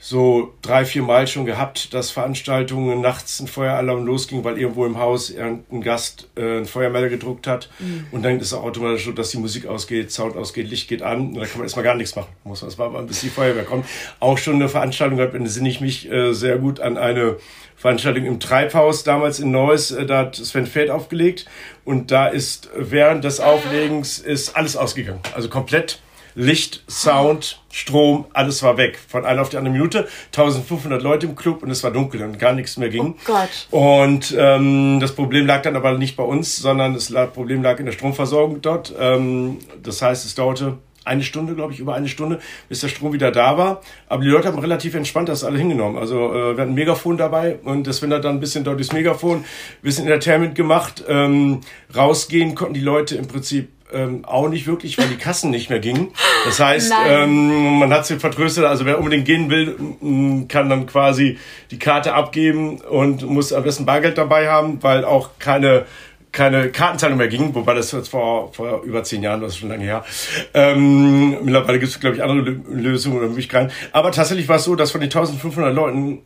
[0.00, 4.96] so drei, vier Mal schon gehabt, dass Veranstaltungen nachts ein Feueralarm losging, weil irgendwo im
[4.98, 7.68] Haus ein Gast äh, ein Feuermelder gedruckt hat.
[7.80, 8.06] Mhm.
[8.12, 11.02] Und dann ist es auch automatisch so, dass die Musik ausgeht, Sound ausgeht, Licht geht
[11.02, 11.28] an.
[11.28, 12.28] Und da kann man erstmal gar nichts machen.
[12.44, 13.86] Muss man erstmal bis die Feuerwehr kommt.
[14.20, 17.36] Auch schon eine Veranstaltung gehabt, entsinne ich mich äh, sehr gut an eine
[17.74, 19.90] Veranstaltung im Treibhaus damals in Neuss.
[19.90, 21.46] Äh, da hat Sven Feld aufgelegt.
[21.84, 25.20] Und da ist während des Auflegens ist alles ausgegangen.
[25.34, 26.00] Also komplett
[26.34, 28.98] Licht, Sound, Strom, alles war weg.
[29.08, 30.08] Von einer auf die andere Minute.
[30.26, 33.14] 1500 Leute im Club und es war dunkel und gar nichts mehr ging.
[33.14, 33.68] Oh Gott.
[33.70, 37.86] Und ähm, das Problem lag dann aber nicht bei uns, sondern das Problem lag in
[37.86, 38.94] der Stromversorgung dort.
[38.98, 43.12] Ähm, das heißt, es dauerte eine Stunde, glaube ich, über eine Stunde, bis der Strom
[43.12, 43.80] wieder da war.
[44.08, 45.98] Aber die Leute haben relativ entspannt das alle hingenommen.
[45.98, 48.78] Also äh, wir hatten ein Megafon dabei und das wenn er dann ein bisschen dort
[48.78, 49.44] durchs Megafon, ein
[49.82, 51.02] bisschen Entertainment gemacht.
[51.08, 51.62] Ähm,
[51.96, 55.78] rausgehen konnten die Leute im Prinzip ähm, auch nicht wirklich, weil die Kassen nicht mehr
[55.80, 56.08] gingen.
[56.44, 61.38] Das heißt, ähm, man hat sie vertröstet, also wer unbedingt gehen will, kann dann quasi
[61.70, 65.86] die Karte abgeben und muss am besten Bargeld dabei haben, weil auch keine
[66.30, 69.70] keine Kartenzahlung mehr ging, wobei das jetzt vor, vor über zehn Jahren, das ist schon
[69.70, 70.04] lange her.
[70.52, 73.72] Ähm, mittlerweile gibt es, glaube ich, andere Lösungen oder Möglichkeiten.
[73.92, 76.20] Aber tatsächlich war es so, dass von den 1500 Leuten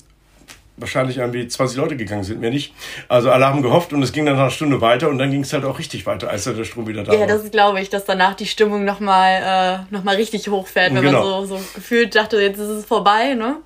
[0.77, 2.75] wahrscheinlich irgendwie 20 Leute gegangen sind, mehr nicht.
[3.09, 5.43] Also alle haben gehofft und es ging dann nach einer Stunde weiter und dann ging
[5.43, 7.29] es halt auch richtig weiter, als der Strom wieder da ja, war.
[7.29, 11.41] Ja, das glaube ich, dass danach die Stimmung nochmal äh, noch richtig hochfährt, wenn genau.
[11.41, 13.57] man so, so gefühlt dachte, jetzt ist es vorbei, ne?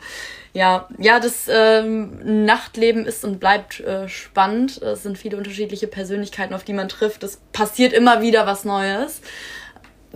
[0.52, 4.80] Ja, ja, das ähm, Nachtleben ist und bleibt äh, spannend.
[4.80, 7.22] Es sind viele unterschiedliche Persönlichkeiten, auf die man trifft.
[7.24, 9.20] Es passiert immer wieder was Neues.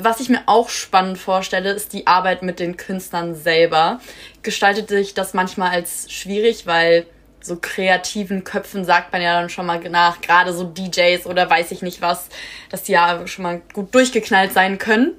[0.03, 4.01] Was ich mir auch spannend vorstelle, ist die Arbeit mit den Künstlern selber.
[4.43, 7.07] Gestaltet sich das manchmal als schwierig, weil
[7.43, 11.71] so kreativen Köpfen sagt man ja dann schon mal nach, gerade so DJs oder weiß
[11.71, 12.29] ich nicht was,
[12.69, 15.13] dass die ja schon mal gut durchgeknallt sein können.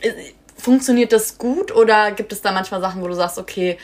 [0.00, 0.12] Äh,
[0.56, 3.78] funktioniert das gut oder gibt es da manchmal Sachen, wo du sagst, okay,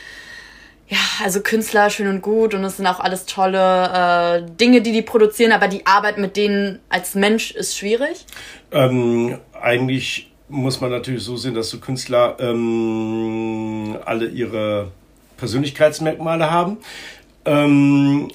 [0.89, 4.93] ja, also Künstler schön und gut und es sind auch alles tolle äh, Dinge, die
[4.93, 8.25] die produzieren, aber die Arbeit mit denen als Mensch ist schwierig?
[8.71, 14.91] Ähm, eigentlich muss man natürlich so sehen, dass so Künstler ähm, alle ihre
[15.35, 16.77] Persönlichkeitsmerkmale haben.
[17.43, 18.29] Ähm,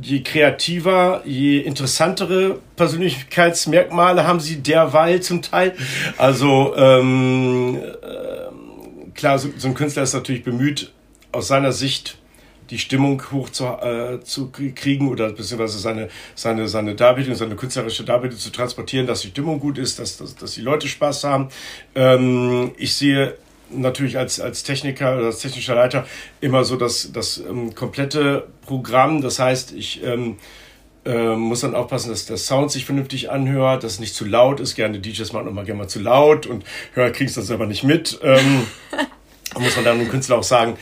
[0.00, 5.74] je kreativer, je interessantere Persönlichkeitsmerkmale haben sie derweil zum Teil.
[6.18, 10.92] Also ähm, äh, klar, so, so ein Künstler ist natürlich bemüht,
[11.32, 12.18] aus seiner Sicht
[12.70, 18.04] die Stimmung hoch zu, äh, zu kriegen oder beziehungsweise seine, seine, seine Darbietung, seine künstlerische
[18.04, 21.48] Darbietung zu transportieren, dass die Stimmung gut ist, dass, dass, dass die Leute Spaß haben.
[21.94, 23.36] Ähm, ich sehe
[23.70, 26.06] natürlich als, als Techniker oder als technischer Leiter
[26.40, 29.22] immer so das, das ähm, komplette Programm.
[29.22, 30.36] Das heißt, ich ähm,
[31.04, 34.60] äh, muss dann aufpassen, dass der Sound sich vernünftig anhört, dass es nicht zu laut
[34.60, 34.74] ist.
[34.74, 36.64] Gerne DJs machen immer gerne mal zu laut und
[36.94, 38.18] Hörer kriegen es dann selber nicht mit.
[38.22, 38.66] Ähm,
[39.54, 40.76] da muss man dann dem Künstler auch sagen,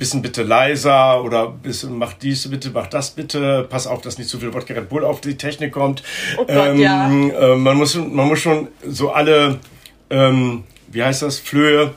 [0.00, 4.30] bisschen bitte leiser oder bisschen mach dies bitte, mach das bitte, pass auf, dass nicht
[4.30, 6.02] zu viel Wodka Red Bull auf die Technik kommt.
[6.38, 7.06] Oh Gott, ähm, ja.
[7.06, 9.60] äh, man, muss, man muss schon so alle,
[10.08, 11.92] ähm, wie heißt das, Flöhe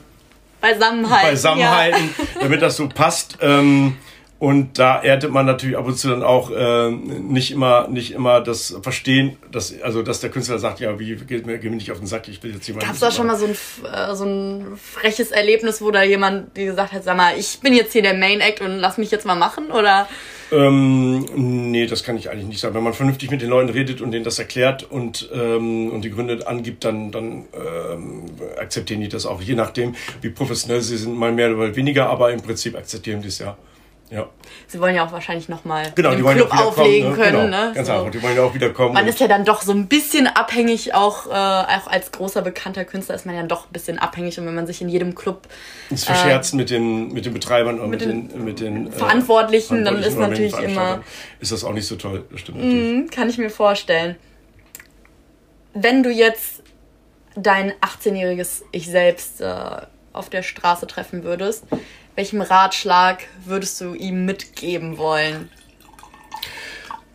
[0.60, 2.40] beisammenhalten, beisammenhalten ja.
[2.42, 3.38] damit das so passt.
[3.40, 3.96] Ähm,
[4.38, 8.40] und da erntet man natürlich ab und zu dann auch äh, nicht immer nicht immer
[8.40, 11.92] das Verstehen, dass also dass der Künstler sagt, ja, wie geht mir, geh mir nicht
[11.92, 12.86] auf den Sack, ich will jetzt jemanden.
[12.86, 16.56] Gab es da schon mal so ein äh, so ein freches Erlebnis, wo da jemand
[16.56, 19.10] die gesagt hat, sag mal, ich bin jetzt hier der Main Act und lass mich
[19.10, 20.08] jetzt mal machen oder?
[20.52, 22.74] Ähm, nee, das kann ich eigentlich nicht sagen.
[22.74, 26.10] Wenn man vernünftig mit den Leuten redet und denen das erklärt und, ähm, und die
[26.10, 28.24] Gründe angibt, dann, dann ähm,
[28.58, 29.40] akzeptieren die das auch.
[29.40, 33.28] Je nachdem, wie professionell sie sind, mal mehr oder weniger, aber im Prinzip akzeptieren die
[33.28, 33.56] es ja.
[34.10, 34.28] Ja.
[34.66, 37.16] Sie wollen ja auch wahrscheinlich nochmal genau, im Club auflegen ne?
[37.16, 37.50] können.
[37.50, 37.72] Genau, ne?
[37.74, 37.94] Ganz so.
[37.94, 38.92] einfach, die wollen ja auch wieder kommen.
[38.92, 42.84] Man ist ja dann doch so ein bisschen abhängig, auch, äh, auch als großer bekannter
[42.84, 44.38] Künstler ist man ja doch ein bisschen abhängig.
[44.38, 45.48] Und wenn man sich in jedem Club...
[45.90, 48.90] Ins Verscherzen äh, mit, den, mit den Betreibern und mit, mit den, mit den äh,
[48.90, 51.02] Verantwortlichen, dann ist natürlich immer...
[51.40, 53.06] Ist das auch nicht so toll, das stimmt natürlich.
[53.06, 54.16] Mm, kann ich mir vorstellen.
[55.72, 56.62] Wenn du jetzt
[57.36, 59.46] dein 18-jähriges Ich selbst äh,
[60.12, 61.64] auf der Straße treffen würdest,
[62.14, 65.48] welchem Ratschlag würdest du ihm mitgeben wollen?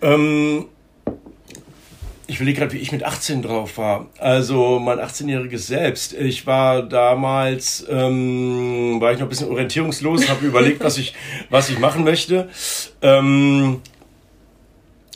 [0.01, 0.65] Ähm,
[2.27, 4.07] ich will gerade, wie ich mit 18 drauf war.
[4.19, 6.13] Also mein 18-jähriges Selbst.
[6.13, 11.15] Ich war damals, ähm, war ich noch ein bisschen orientierungslos, habe überlegt, was ich,
[11.49, 12.49] was ich machen möchte.
[13.01, 13.81] Ähm,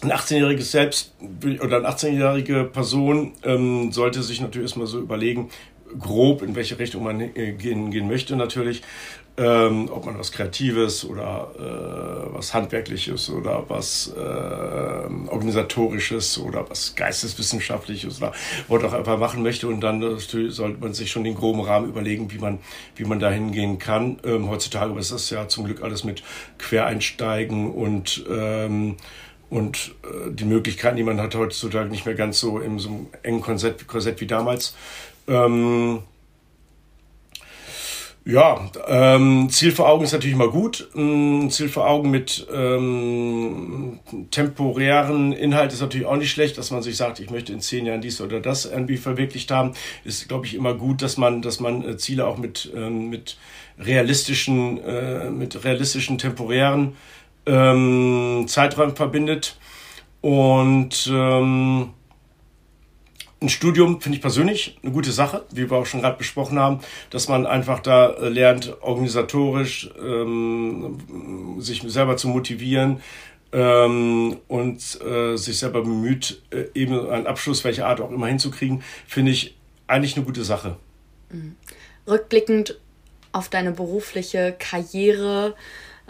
[0.02, 1.14] ein 18-jähriges Selbst
[1.62, 5.50] oder eine 18-jährige Person ähm, sollte sich natürlich erstmal so überlegen,
[6.00, 8.82] grob, in welche Richtung man äh, gehen, gehen möchte natürlich.
[9.36, 16.94] Ähm, ob man was Kreatives oder äh, was Handwerkliches oder was äh, Organisatorisches oder was
[16.96, 18.32] Geisteswissenschaftliches oder
[18.68, 19.68] was auch einfach machen möchte.
[19.68, 22.60] Und dann sollte man sich schon den groben Rahmen überlegen, wie man,
[22.96, 24.20] wie man da hingehen kann.
[24.24, 26.22] Ähm, heutzutage ist das ja zum Glück alles mit
[26.60, 28.98] Quereinsteigen und ähm,
[29.50, 33.08] und äh, die Möglichkeiten, die man hat heutzutage nicht mehr ganz so in so einem
[33.22, 34.76] engen Korsett, Korsett wie damals.
[35.28, 36.00] Ähm,
[38.26, 40.90] ja, ähm, Ziel vor Augen ist natürlich immer gut.
[40.96, 44.00] Ähm, Ziel vor Augen mit ähm,
[44.32, 47.86] temporären Inhalt ist natürlich auch nicht schlecht, dass man sich sagt, ich möchte in zehn
[47.86, 49.74] Jahren dies oder das irgendwie verwirklicht haben.
[50.06, 53.38] Ist, glaube ich, immer gut, dass man, dass man äh, Ziele auch mit, ähm, mit
[53.78, 56.96] realistischen, äh, mit realistischen temporären
[57.46, 59.58] ähm, Zeitraum verbindet.
[60.22, 61.90] Und ähm,
[63.44, 66.80] ein Studium finde ich persönlich eine gute Sache, wie wir auch schon gerade besprochen haben,
[67.10, 70.98] dass man einfach da äh, lernt, organisatorisch ähm,
[71.60, 73.02] sich selber zu motivieren
[73.52, 78.82] ähm, und äh, sich selber bemüht, äh, eben einen Abschluss, welcher Art auch immer hinzukriegen,
[79.08, 79.56] finde ich
[79.88, 80.78] eigentlich eine gute Sache.
[81.30, 81.56] Mhm.
[82.08, 82.80] Rückblickend
[83.32, 85.56] auf deine berufliche Karriere,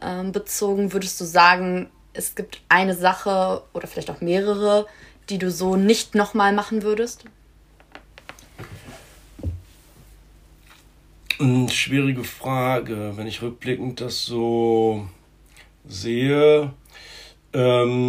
[0.02, 4.86] ähm, bezogen, würdest du sagen, es gibt eine Sache oder vielleicht auch mehrere,
[5.30, 7.26] die du so nicht nochmal machen würdest?
[11.40, 15.08] Eine schwierige Frage, wenn ich rückblickend das so
[15.86, 16.72] sehe.
[17.56, 18.04] Ähm,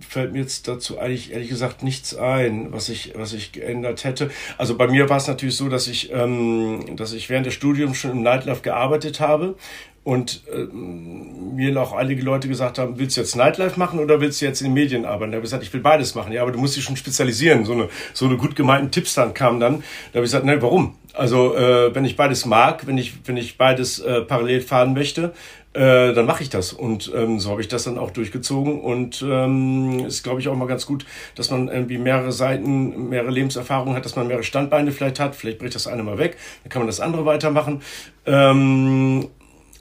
[0.00, 4.30] fällt mir jetzt dazu eigentlich ehrlich gesagt nichts ein, was ich, was ich geändert hätte.
[4.58, 7.96] Also bei mir war es natürlich so, dass ich, ähm, dass ich während des Studiums
[7.96, 9.56] schon im Nightlife gearbeitet habe
[10.04, 14.40] und äh, mir auch einige Leute gesagt haben, willst du jetzt Nightlife machen oder willst
[14.40, 15.32] du jetzt in den Medien arbeiten?
[15.32, 16.30] Da habe ich gesagt, ich will beides machen.
[16.32, 17.64] Ja, aber du musst dich schon spezialisieren.
[17.64, 19.82] So eine, so eine gut gemeinten Tipps dann kamen dann.
[20.12, 20.96] Da habe ich gesagt, ne, warum?
[21.14, 25.32] Also äh, wenn ich beides mag, wenn ich, wenn ich beides äh, parallel fahren möchte,
[25.72, 26.74] äh, dann mache ich das.
[26.74, 28.80] Und ähm, so habe ich das dann auch durchgezogen.
[28.80, 33.30] Und ähm, ist, glaube ich, auch mal ganz gut, dass man irgendwie mehrere Seiten, mehrere
[33.30, 35.34] Lebenserfahrungen hat, dass man mehrere Standbeine vielleicht hat.
[35.34, 37.80] Vielleicht bricht das eine mal weg, dann kann man das andere weitermachen.
[38.26, 39.28] Ähm,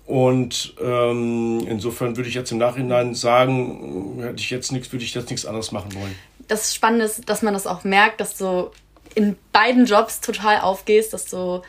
[0.06, 5.14] und ähm, insofern würde ich jetzt im Nachhinein sagen, hätte ich jetzt nichts, würde ich
[5.14, 6.16] jetzt nichts anderes machen wollen.
[6.48, 8.70] Das Spannende ist, dass man das auch merkt, dass du
[9.16, 11.62] in beiden Jobs total aufgehst, dass du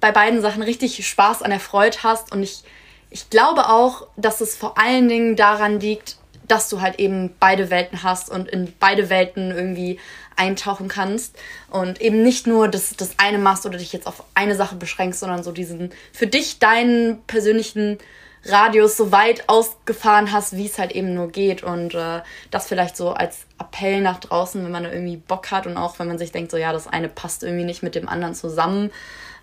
[0.00, 2.30] bei beiden Sachen richtig Spaß an der Freude hast.
[2.32, 2.62] Und ich,
[3.10, 7.70] ich glaube auch, dass es vor allen Dingen daran liegt, dass du halt eben beide
[7.70, 9.98] Welten hast und in beide Welten irgendwie
[10.38, 11.36] eintauchen kannst
[11.70, 15.20] und eben nicht nur das, das eine machst oder dich jetzt auf eine Sache beschränkst,
[15.20, 17.98] sondern so diesen für dich deinen persönlichen
[18.44, 21.62] Radius so weit ausgefahren hast, wie es halt eben nur geht.
[21.62, 22.20] Und äh,
[22.50, 25.98] das vielleicht so als Appell nach draußen, wenn man da irgendwie Bock hat und auch
[25.98, 28.90] wenn man sich denkt, so ja, das eine passt irgendwie nicht mit dem anderen zusammen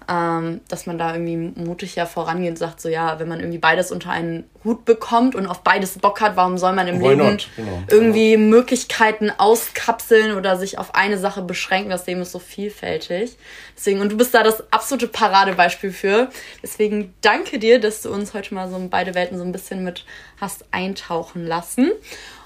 [0.09, 3.57] ähm, dass man da irgendwie mutig ja vorangeht und sagt, so ja, wenn man irgendwie
[3.57, 7.09] beides unter einen Hut bekommt und auf beides Bock hat, warum soll man im Why
[7.09, 7.83] Leben genau.
[7.89, 11.89] irgendwie Möglichkeiten auskapseln oder sich auf eine Sache beschränken?
[11.89, 13.37] Das Leben ist so vielfältig.
[13.75, 16.29] Deswegen, und du bist da das absolute Paradebeispiel für.
[16.61, 19.83] Deswegen danke dir, dass du uns heute mal so in beide Welten so ein bisschen
[19.83, 20.05] mit
[20.39, 21.91] hast eintauchen lassen.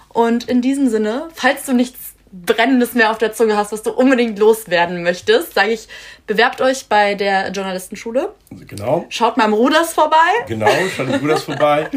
[0.10, 3.92] Und in diesem Sinne, falls du nichts Brennendes mehr auf der Zunge hast, was du
[3.92, 5.88] unbedingt loswerden möchtest, sage ich,
[6.28, 8.34] bewerbt euch bei der Journalistenschule.
[8.52, 9.06] Genau.
[9.10, 10.16] Schaut mal im Ruders vorbei.
[10.48, 11.90] Genau, schaut im Ruders vorbei.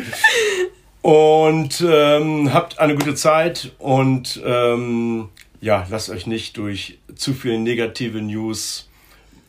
[1.03, 5.29] Und ähm, habt eine gute Zeit und ähm,
[5.61, 8.89] ja, lasst euch nicht durch zu viele negative News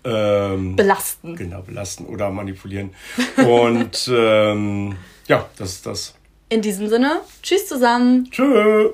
[0.04, 1.36] ähm, belasten.
[1.36, 2.92] Genau, belasten oder manipulieren.
[3.38, 4.96] und ähm,
[5.28, 6.16] ja, das ist das.
[6.50, 8.30] In diesem Sinne, tschüss zusammen.
[8.30, 8.92] Tschüss.